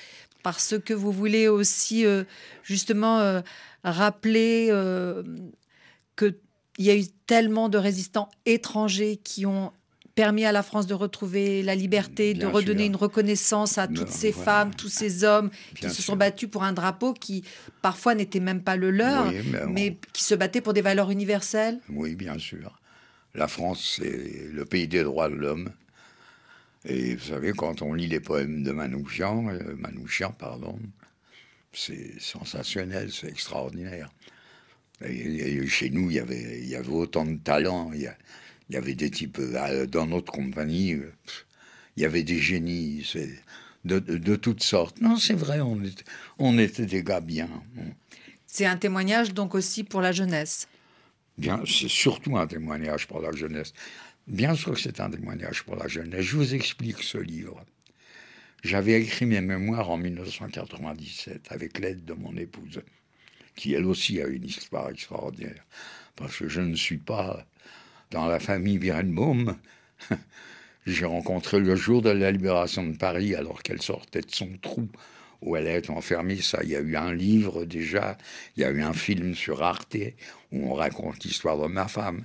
Parce 0.43 0.79
que 0.79 0.95
vous 0.95 1.13
voulez 1.13 1.49
aussi, 1.49 2.07
euh, 2.07 2.25
justement, 2.63 3.19
euh, 3.19 3.41
rappeler 3.83 4.69
euh, 4.71 5.23
qu'il 6.17 6.35
y 6.79 6.91
a 6.91 6.97
eu 6.97 7.07
tellement 7.27 7.69
de 7.69 7.79
résistants 7.79 8.29
étrangers 8.47 9.17
qui 9.17 9.47
ont 9.47 9.73
permis 10.19 10.45
à 10.45 10.51
la 10.51 10.65
France 10.65 10.89
de 10.89 10.95
retrouver 10.95 11.63
la 11.63 11.77
liberté, 11.77 12.35
de 12.35 12.45
redonner 12.45 12.81
sûr. 12.83 12.87
une 12.89 12.97
reconnaissance 12.97 13.79
à 13.79 13.87
toutes 13.87 13.99
Non, 13.99 14.07
ces 14.11 14.33
voilà. 14.33 14.45
femmes, 14.51 14.75
tous 14.75 14.89
ces 14.89 15.23
hommes 15.23 15.49
qui 15.77 15.89
se 15.91 16.03
sont 16.03 16.17
battus 16.17 16.51
pour 16.51 16.65
un 16.65 16.73
drapeau 16.73 17.13
qui 17.15 17.45
parfois 17.83 18.17
n'était 18.17 18.41
même 18.41 18.61
pas 18.61 18.75
le 18.75 18.91
leur, 18.91 19.29
Oui, 19.29 19.37
mais 19.47 19.63
on- 19.63 19.69
mais 19.71 19.97
qui 20.13 20.25
se 20.25 20.35
battaient 20.35 20.61
pour 20.61 20.73
des 20.73 20.81
valeurs 20.81 21.13
universelles. 21.13 21.79
Oui, 21.89 22.17
bien 22.17 22.37
sûr. 22.37 22.81
La 23.37 23.47
France, 23.47 23.99
c'est 24.01 24.49
le 24.53 24.65
pays 24.65 24.89
des 24.89 25.05
droits 25.05 25.29
de 25.29 25.37
l'homme. 25.37 25.71
Et 26.85 27.15
vous 27.15 27.25
savez, 27.29 27.53
quand 27.53 27.81
on 27.83 27.95
lit 27.95 28.09
les 28.09 28.19
poèmes 28.19 28.65
de 28.65 28.73
Manouchian, 28.73 29.49
euh, 29.51 29.77
Manouchian, 29.77 30.33
pardon, 30.33 30.81
c'est 31.73 32.19
sensationnel, 32.21 33.13
c'est 33.13 33.29
extraordinaire. 33.29 34.11
Et, 35.05 35.59
et 35.61 35.67
chez 35.69 35.91
nous, 35.91 36.11
il 36.11 36.17
y 36.17 36.19
avait, 36.19 36.59
il 36.61 36.69
y 36.69 36.75
avait 36.75 36.89
autant 36.89 37.25
de 37.25 37.37
talent. 37.37 37.93
Il 37.95 38.01
y, 38.01 38.07
a- 38.09 38.17
il 38.69 38.75
y 38.75 38.79
avait 38.79 38.95
des 38.95 39.11
types 39.11 39.39
euh, 39.41 39.87
dans 39.87 40.07
notre 40.07 40.33
compagnie. 40.33 40.95
euh, 40.95 41.13
Il 41.97 42.03
y 42.03 42.07
avait 42.07 42.23
des 42.23 42.39
génies, 42.39 43.05
c'est 43.11 43.29
de, 43.85 43.99
de- 43.99 44.19
de 44.19 44.37
toutes 44.37 44.63
sortes. 44.63 45.01
Non, 45.01 45.17
c'est 45.17 45.35
vrai, 45.35 45.61
on 45.61 45.83
était, 45.83 46.05
on 46.39 46.59
était 46.59 46.87
des 46.87 47.03
gars 47.03 47.21
bien. 47.21 47.49
C'est 48.47 48.67
un 48.67 48.77
témoignage 48.77 49.35
donc 49.35 49.55
aussi 49.55 49.85
pour 49.85 50.01
la 50.01 50.13
jeunesse. 50.13 50.69
Bien, 51.39 51.63
c'est 51.67 51.89
surtout 51.89 52.37
un 52.37 52.47
témoignage 52.47 53.07
pour 53.07 53.21
la 53.21 53.31
jeunesse. 53.33 53.73
Bien 54.27 54.55
sûr 54.55 54.73
que 54.75 54.81
c'est 54.81 55.01
un 55.01 55.11
témoignage 55.11 55.63
pour 55.63 55.77
la 55.77 55.89
jeunesse. 55.89 56.23
Je 56.23 56.37
vous 56.37 56.55
explique 56.55 57.03
ce 57.03 57.19
livre. 57.19 57.65
J'avais 58.65 59.01
écrit 59.01 59.25
mes 59.25 59.41
mémoires 59.41 59.89
en 59.89 59.97
1997 59.97 61.47
avec 61.51 61.79
l'aide 61.79 62.05
de 62.05 62.13
mon 62.15 62.37
épouse, 62.37 62.83
qui 63.55 63.75
elle 63.75 63.87
aussi 63.87 64.21
a 64.21 64.27
une 64.27 64.45
histoire 64.45 64.91
extraordinaire. 64.91 65.65
Parce 66.17 66.37
que 66.37 66.49
je 66.49 66.61
ne 66.61 66.75
suis 66.75 66.99
pas 66.99 67.47
dans 68.11 68.27
la 68.27 68.41
famille 68.41 68.79
Birenbaum. 68.79 69.57
J'ai 70.87 71.05
rencontré 71.05 71.61
le 71.61 71.77
jour 71.77 72.01
de 72.01 72.11
la 72.11 72.31
libération 72.31 72.87
de 72.87 72.97
Paris, 72.97 73.35
alors 73.35 73.63
qu'elle 73.63 73.83
sortait 73.83 74.23
de 74.23 74.31
son 74.31 74.49
trou 74.63 74.89
où 75.43 75.57
elle 75.57 75.67
est 75.67 75.91
enfermée. 75.91 76.37
Ça, 76.37 76.61
il 76.63 76.71
y 76.71 76.77
a 76.77 76.81
eu 76.81 76.97
un 76.97 77.13
livre 77.13 77.65
déjà, 77.65 78.17
il 78.57 78.63
y 78.63 78.65
a 78.65 78.71
eu 78.71 78.83
un 78.83 78.95
film 78.95 79.35
sur 79.35 79.63
Arte 79.63 79.97
où 80.53 80.71
on 80.71 80.75
raconte 80.75 81.25
l'histoire 81.25 81.59
de 81.59 81.67
ma 81.67 81.89
femme. 81.89 82.25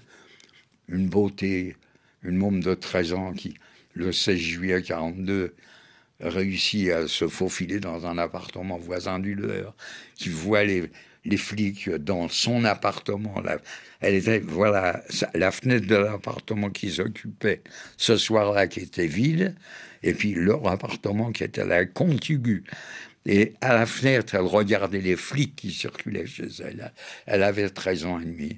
Une 0.87 1.07
beauté, 1.07 1.75
une 2.23 2.37
môme 2.37 2.61
de 2.61 2.73
13 2.73 3.13
ans 3.13 3.33
qui, 3.33 3.55
le 3.93 4.11
16 4.11 4.37
juillet 4.37 4.81
42, 4.81 5.55
réussit 6.23 6.89
à 6.91 7.07
se 7.07 7.27
faufiler 7.27 7.79
dans 7.79 8.05
un 8.07 8.17
appartement 8.17 8.77
voisin 8.77 9.19
du 9.19 9.35
leur, 9.35 9.75
qui 10.15 10.29
voit 10.29 10.63
les, 10.63 10.89
les 11.25 11.37
flics 11.37 11.89
dans 11.89 12.27
son 12.29 12.65
appartement. 12.65 13.39
La- 13.41 13.59
elle 14.01 14.15
était, 14.15 14.39
voilà, 14.39 15.03
la 15.33 15.51
fenêtre 15.51 15.87
de 15.87 15.95
l'appartement 15.95 16.69
qu'ils 16.69 17.01
occupaient 17.01 17.61
ce 17.97 18.17
soir-là 18.17 18.67
qui 18.67 18.81
était 18.81 19.07
vide, 19.07 19.55
et 20.03 20.13
puis 20.13 20.33
leur 20.33 20.67
appartement 20.67 21.31
qui 21.31 21.43
était 21.43 21.65
là, 21.65 21.85
contigu. 21.85 22.63
Et 23.25 23.53
à 23.61 23.73
la 23.75 23.85
fenêtre, 23.85 24.35
elle 24.35 24.41
regardait 24.41 25.01
les 25.01 25.15
flics 25.15 25.55
qui 25.55 25.71
circulaient 25.71 26.27
chez 26.27 26.47
elle. 26.63 26.93
Elle 27.25 27.43
avait 27.43 27.69
13 27.69 28.05
ans 28.05 28.19
et 28.19 28.25
demi. 28.25 28.57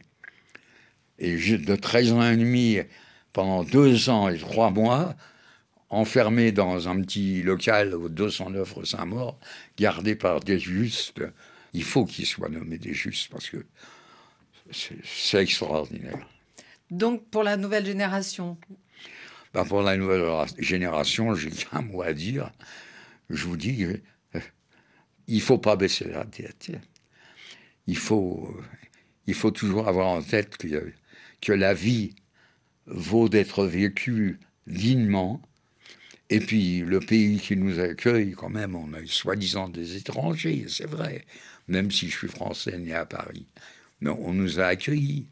Et 1.19 1.35
de 1.57 1.75
13 1.75 2.11
ans 2.13 2.29
et 2.29 2.35
demi, 2.35 2.79
pendant 3.33 3.63
deux 3.63 4.09
ans 4.09 4.29
et 4.29 4.37
trois 4.37 4.69
mois, 4.71 5.15
enfermé 5.95 6.51
dans 6.51 6.87
un 6.87 7.01
petit 7.01 7.41
local 7.41 7.93
au 7.95 8.09
209 8.09 8.73
rue 8.73 8.85
Saint-Maur, 8.85 9.39
gardé 9.77 10.15
par 10.15 10.39
des 10.41 10.59
justes. 10.59 11.23
Il 11.73 11.83
faut 11.83 12.05
qu'il 12.05 12.25
soit 12.25 12.49
nommé 12.49 12.77
des 12.77 12.93
justes 12.93 13.31
parce 13.31 13.49
que 13.49 13.65
c'est 14.71 15.41
extraordinaire. 15.41 16.27
Donc, 16.91 17.27
pour 17.29 17.43
la 17.43 17.57
nouvelle 17.57 17.85
génération, 17.85 18.57
Ben, 19.53 19.65
pour 19.65 19.81
la 19.81 19.95
nouvelle 19.95 20.25
génération, 20.59 21.33
j'ai 21.33 21.49
qu'un 21.71 21.81
mot 21.81 22.01
à 22.01 22.13
dire. 22.13 22.51
Je 23.29 23.45
vous 23.45 23.57
dis, 23.57 23.83
euh, 23.83 23.97
il 25.27 25.41
faut 25.41 25.57
pas 25.57 25.75
baisser 25.75 26.05
la 26.05 26.25
tête. 26.25 26.71
Il 27.87 27.97
faut, 27.97 28.53
euh, 28.55 28.63
il 29.27 29.33
faut 29.33 29.51
toujours 29.51 29.87
avoir 29.87 30.07
en 30.07 30.21
tête 30.21 30.57
que, 30.57 30.91
que 31.41 31.53
la 31.53 31.73
vie 31.73 32.15
vaut 32.85 33.29
d'être 33.29 33.65
vécue 33.65 34.39
dignement. 34.67 35.41
Et 36.29 36.39
puis, 36.39 36.79
le 36.81 36.99
pays 36.99 37.39
qui 37.39 37.55
nous 37.55 37.79
accueille, 37.79 38.31
quand 38.31 38.49
même, 38.49 38.75
on 38.75 38.93
a 38.93 39.05
soi-disant 39.05 39.69
des 39.69 39.95
étrangers, 39.97 40.65
c'est 40.69 40.87
vrai, 40.89 41.25
même 41.67 41.91
si 41.91 42.09
je 42.09 42.17
suis 42.17 42.27
français 42.27 42.77
né 42.79 42.93
à 42.93 43.05
Paris. 43.05 43.45
Mais 44.01 44.09
on 44.09 44.33
nous 44.33 44.59
a 44.59 44.65
accueillis. 44.67 45.27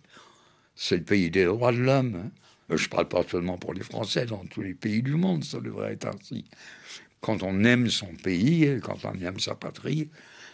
C'est 0.76 0.98
le 0.98 1.04
pays 1.04 1.32
des 1.32 1.46
droits 1.46 1.72
de 1.72 1.78
l'homme. 1.80 2.16
hein. 2.26 2.32
Je 2.76 2.84
ne 2.86 2.90
parle 2.90 3.10
pas 3.10 3.24
seulement 3.30 3.58
pour 3.58 3.74
les 3.74 3.84
Français, 3.84 4.26
dans 4.26 4.46
tous 4.46 4.62
les 4.62 4.74
pays 4.74 5.04
du 5.04 5.16
monde, 5.16 5.44
ça 5.44 5.60
devrait 5.60 5.94
être 5.94 6.08
ainsi. 6.08 6.46
Quand 7.22 7.44
on 7.44 7.64
aime 7.64 7.90
son 7.90 8.14
pays, 8.16 8.80
quand 8.84 9.06
on 9.06 9.14
aime 9.22 9.40
sa 9.40 9.56
patrie, 9.56 10.10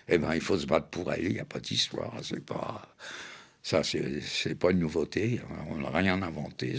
eh 0.07 0.17
ben, 0.17 0.33
il 0.35 0.41
faut 0.41 0.57
se 0.57 0.65
battre 0.65 0.87
pour 0.89 1.11
elle. 1.13 1.25
Il 1.25 1.33
n'y 1.33 1.39
a 1.39 1.45
pas 1.45 1.59
d'histoire. 1.59 2.13
C'est 2.23 2.45
pas 2.45 2.95
ça, 3.63 3.83
c'est 3.83 4.55
pas 4.55 4.71
une 4.71 4.79
nouveauté. 4.79 5.41
hein. 5.43 5.65
On 5.69 5.77
n'a 5.79 5.89
rien 5.91 6.21
inventé. 6.21 6.75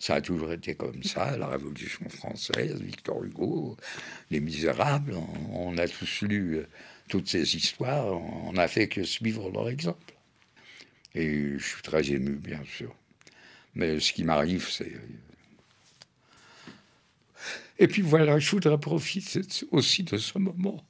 Ça 0.00 0.14
a 0.14 0.20
toujours 0.20 0.52
été 0.52 0.74
comme 0.74 1.02
ça. 1.02 1.36
La 1.36 1.48
Révolution 1.48 2.08
française, 2.08 2.80
Victor 2.80 3.24
Hugo, 3.24 3.76
Les 4.30 4.40
Misérables. 4.40 5.14
On, 5.52 5.76
a 5.76 5.88
tous 5.88 6.22
lu 6.22 6.56
euh, 6.56 6.68
toutes 7.08 7.28
ces 7.28 7.56
histoires. 7.56 8.06
On 8.06 8.52
n'a 8.52 8.68
fait 8.68 8.88
que 8.88 9.02
suivre 9.02 9.50
leur 9.50 9.68
exemple. 9.68 10.14
Et 11.14 11.58
je 11.58 11.64
suis 11.64 11.82
très 11.82 12.10
ému, 12.10 12.36
bien 12.36 12.62
sûr. 12.64 12.94
Mais 13.74 13.98
ce 13.98 14.12
qui 14.12 14.24
m'arrive, 14.24 14.68
c'est. 14.70 14.92
Et 17.78 17.88
puis 17.88 18.02
voilà, 18.02 18.38
je 18.38 18.50
voudrais 18.50 18.78
profiter 18.78 19.40
aussi 19.70 20.02
de 20.02 20.16
ce 20.16 20.38
moment 20.38 20.84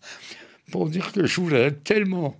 pour 0.71 0.89
dire 0.89 1.13
que 1.13 1.27
je 1.27 1.41
voudrais 1.41 1.73
tellement 1.73 2.39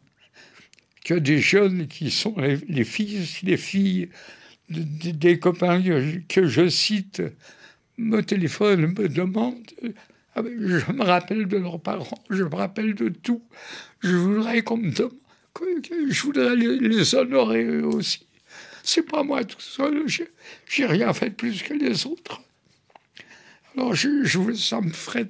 que 1.05 1.15
des 1.15 1.39
jeunes 1.39 1.87
qui 1.87 2.11
sont 2.11 2.35
les, 2.39 2.57
les 2.69 2.85
filles, 2.85 3.27
les 3.43 3.57
filles 3.57 4.11
de- 4.71 4.83
de- 4.83 5.11
des 5.13 5.39
copains 5.39 5.83
que 6.29 6.47
je, 6.47 6.69
cite 6.69 7.23
me 7.97 8.23
téléphonent, 8.23 8.87
me 8.87 9.09
demandent. 9.09 9.71
Ah 10.35 10.43
ben, 10.43 10.53
Je 10.59 10.93
me 10.93 11.03
rappelle 11.03 11.47
de 11.49 11.57
leurs 11.57 11.81
parents, 11.81 12.23
je 12.31 12.45
me 12.45 12.55
rappelle 12.55 12.95
de 12.95 13.09
tout. 13.09 13.43
Je 14.01 14.15
voudrais 14.15 14.63
qu'on 14.63 14.77
me 14.77 14.91
demande. 14.91 15.15
Je 16.11 16.23
voudrais 16.23 16.55
les, 16.55 17.15
honorer 17.17 17.65
eux 17.65 17.85
aussi. 17.87 18.27
C'est 18.85 19.03
pas 19.03 19.23
moi 19.25 19.45
tout 19.45 19.61
seul, 19.61 20.05
j'ai 20.07 20.87
rien 20.87 21.13
fait 21.13 21.31
de 21.31 21.35
plus 21.35 21.63
que 21.63 21.75
les 21.75 22.07
autres. 22.07 22.41
Alors, 23.77 23.95
je, 23.95 24.25
je- 24.25 24.53
ça 24.55 24.81
me 24.81 24.91
ferait. 24.91 25.29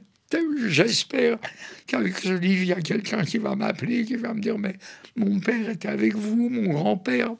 J'espère 0.66 1.38
qu'avec 1.87 2.18
ce 2.18 2.29
livre, 2.35 2.62
il 2.62 2.68
y 2.68 2.72
a 2.72 2.81
quelqu'un 2.83 3.24
qui 3.24 3.38
va 3.38 3.57
m'appeler, 3.57 4.05
qui 4.05 4.16
va 4.16 4.35
me 4.35 4.40
dire 4.40 4.59
Mais 4.59 4.77
mon 5.16 5.40
père 5.40 5.70
était 5.70 5.88
avec 5.88 6.14
vous, 6.14 6.51
mon 6.51 6.70
grand-père. 6.72 7.31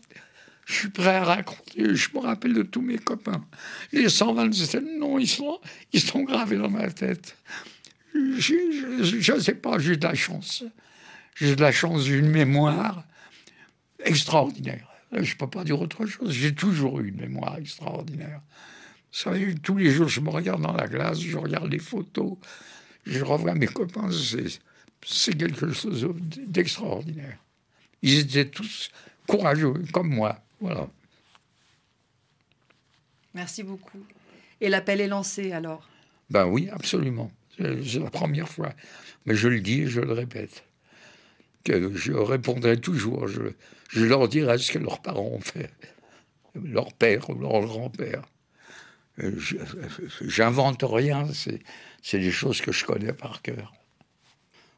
Je 0.69 0.75
suis 0.75 0.91
prêt 0.91 1.17
à 1.17 1.25
raconter. 1.25 1.95
Je 1.95 2.11
me 2.15 2.21
rappelle 2.21 2.53
de 2.53 2.63
tous 2.63 2.83
mes 2.83 2.99
copains. 2.99 3.43
Les 3.91 4.11
127 4.11 4.85
noms, 4.99 5.19
ils 5.19 5.27
sont, 5.27 5.59
ils 5.95 6.01
sont 6.01 6.23
gravés 6.23 6.59
dans 6.59 6.69
ma 6.69 6.91
tête. 6.91 7.39
Je 8.15 9.33
ne 9.33 9.41
sais 9.41 9.55
pas, 9.55 9.79
j'ai 9.79 9.97
de 9.97 10.07
la 10.07 10.15
chance. 10.15 10.65
J'ai 11.37 11.57
de 11.57 11.63
la 11.63 11.73
chance 11.73 12.05
d'une 12.05 12.29
mémoire 12.29 13.03
extraordinaire. 14.05 14.87
Je 15.11 15.21
ne 15.21 15.39
peux 15.39 15.49
pas 15.49 15.65
dire 15.65 15.81
autre 15.81 16.05
chose. 16.05 16.33
J'ai 16.33 16.55
toujours 16.55 17.01
eu 17.01 17.09
une 17.09 17.21
mémoire 17.23 17.57
extraordinaire. 17.57 18.43
Vous 19.11 19.19
savez, 19.19 19.55
tous 19.55 19.79
les 19.79 19.91
jours, 19.91 20.09
je 20.09 20.21
me 20.21 20.29
regarde 20.29 20.61
dans 20.61 20.75
la 20.75 20.87
glace, 20.87 21.19
je 21.19 21.39
regarde 21.39 21.73
les 21.73 21.79
photos, 21.79 22.37
je 23.07 23.25
revois 23.25 23.55
mes 23.55 23.69
copains. 23.69 24.11
C'est 25.07 25.35
quelque 25.35 25.73
chose 25.73 26.07
d'extraordinaire. 26.47 27.39
Ils 28.03 28.19
étaient 28.19 28.51
tous 28.51 28.91
courageux, 29.27 29.73
comme 29.93 30.11
moi. 30.11 30.45
Voilà. 30.61 30.89
merci 33.35 33.63
beaucoup. 33.63 34.05
Et 34.61 34.69
l'appel 34.69 35.01
est 35.01 35.07
lancé 35.09 35.53
alors? 35.53 35.89
Ben 36.31 36.47
oui, 36.47 36.69
absolument. 36.71 37.31
C'est 37.59 37.99
la 38.01 38.11
première 38.11 38.49
fois. 38.49 38.73
Mais 39.27 39.35
je 39.35 39.49
le 39.49 39.61
dis 39.61 39.83
et 39.83 39.87
je 39.87 40.01
le 40.01 40.13
répète. 40.13 40.65
Que 41.65 41.95
je 41.95 42.13
répondrai 42.13 42.81
toujours. 42.81 43.29
Je, 43.29 43.43
je 43.91 44.05
leur 44.05 44.29
dirai 44.29 44.59
ce 44.59 44.73
que 44.73 44.79
leurs 44.79 45.01
parents 45.01 45.27
ont 45.33 45.41
fait. 45.41 45.71
Leur 46.55 46.93
père 46.93 47.31
ou 47.31 47.35
leur 47.35 47.61
grand-père. 47.63 48.23
Euh, 49.21 49.33
je- 49.39 49.57
J'invente 50.23 50.83
rien. 50.83 51.33
C'est 51.33 51.61
c'est 52.03 52.19
des 52.21 52.31
choses 52.31 52.61
que 52.61 52.73
je 52.73 52.85
connais 52.85 53.13
par 53.13 53.43
cœur. 53.43 53.73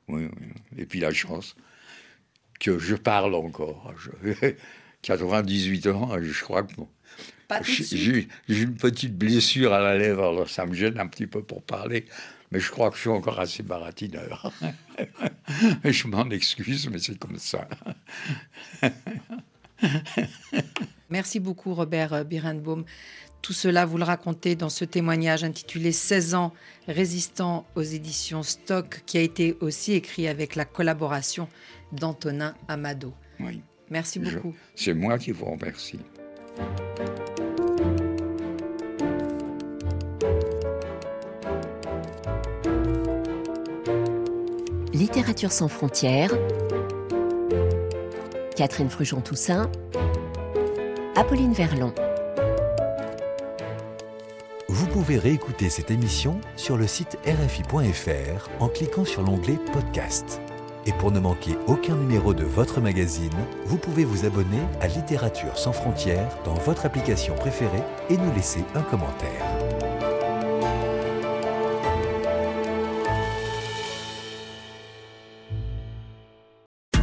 Oui, 0.08 0.28
oui. 0.40 0.46
Et 0.78 0.86
puis 0.86 1.00
la 1.00 1.12
chance 1.12 1.54
que 2.58 2.78
je 2.78 2.96
parle 2.96 3.34
encore. 3.34 3.92
Je- 3.98 4.54
98 5.02 5.86
ans, 5.88 6.10
je 6.20 6.42
crois 6.44 6.62
que 6.62 6.74
j'ai- 7.92 8.28
une 8.48 8.74
petite 8.74 9.16
blessure 9.16 9.72
à 9.72 9.80
la 9.80 9.96
lèvre, 9.96 10.22
alors 10.28 10.48
ça 10.50 10.66
me 10.66 10.74
gêne 10.74 10.98
un 11.00 11.06
petit 11.08 11.26
peu 11.26 11.42
pour 11.42 11.62
parler, 11.62 12.06
mais 12.52 12.60
je 12.60 12.70
crois 12.70 12.90
que 12.90 12.96
je 12.96 13.00
suis 13.02 13.10
encore 13.10 13.40
assez 13.40 13.62
baratineur. 13.62 14.52
Je 15.84 16.06
m'en 16.06 16.28
excuse, 16.30 16.88
mais 16.88 16.98
c'est 17.00 17.18
comme 17.18 17.38
ça. 17.38 17.66
Merci 21.10 21.40
beaucoup, 21.40 21.74
Robert 21.74 22.24
Birenbaum. 22.24 22.84
Tout 23.42 23.52
cela, 23.54 23.86
vous 23.86 23.96
le 23.96 24.04
racontez 24.04 24.54
dans 24.54 24.68
ce 24.68 24.84
témoignage 24.84 25.42
intitulé 25.44 25.92
16 25.92 26.34
ans 26.34 26.52
résistant 26.86 27.66
aux 27.74 27.82
éditions 27.82 28.42
Stock, 28.42 29.02
qui 29.06 29.16
a 29.18 29.22
été 29.22 29.56
aussi 29.60 29.92
écrit 29.94 30.28
avec 30.28 30.54
la 30.56 30.66
collaboration 30.66 31.48
d'Antonin 31.92 32.54
Amado. 32.68 33.14
Oui, 33.40 33.62
Merci 33.90 34.20
beaucoup. 34.20 34.54
c'est 34.74 34.94
moi 34.94 35.18
qui 35.18 35.32
vous 35.32 35.46
remercie. 35.46 36.00
Littérature 44.92 45.52
sans 45.52 45.68
frontières. 45.68 46.30
Catherine 48.56 48.90
Frujon-Toussaint. 48.90 49.70
Apolline 51.16 51.52
Verlon. 51.52 51.92
Vous 54.68 54.86
pouvez 54.86 55.18
réécouter 55.18 55.68
cette 55.70 55.90
émission 55.90 56.40
sur 56.56 56.76
le 56.76 56.86
site 56.86 57.18
rfi.fr 57.24 58.48
en 58.60 58.68
cliquant 58.68 59.04
sur 59.04 59.22
l'onglet 59.22 59.58
Podcast. 59.72 60.40
Et 60.86 60.92
pour 60.92 61.10
ne 61.10 61.20
manquer 61.20 61.56
aucun 61.66 61.94
numéro 61.94 62.32
de 62.32 62.44
votre 62.44 62.80
magazine, 62.80 63.30
vous 63.66 63.76
pouvez 63.76 64.04
vous 64.04 64.24
abonner 64.24 64.60
à 64.80 64.88
Littérature 64.88 65.58
sans 65.58 65.72
frontières 65.72 66.36
dans 66.44 66.54
votre 66.54 66.86
application 66.86 67.34
préférée 67.34 67.82
et 68.08 68.16
nous 68.16 68.34
laisser 68.34 68.64
un 68.74 68.82
commentaire. 68.82 69.79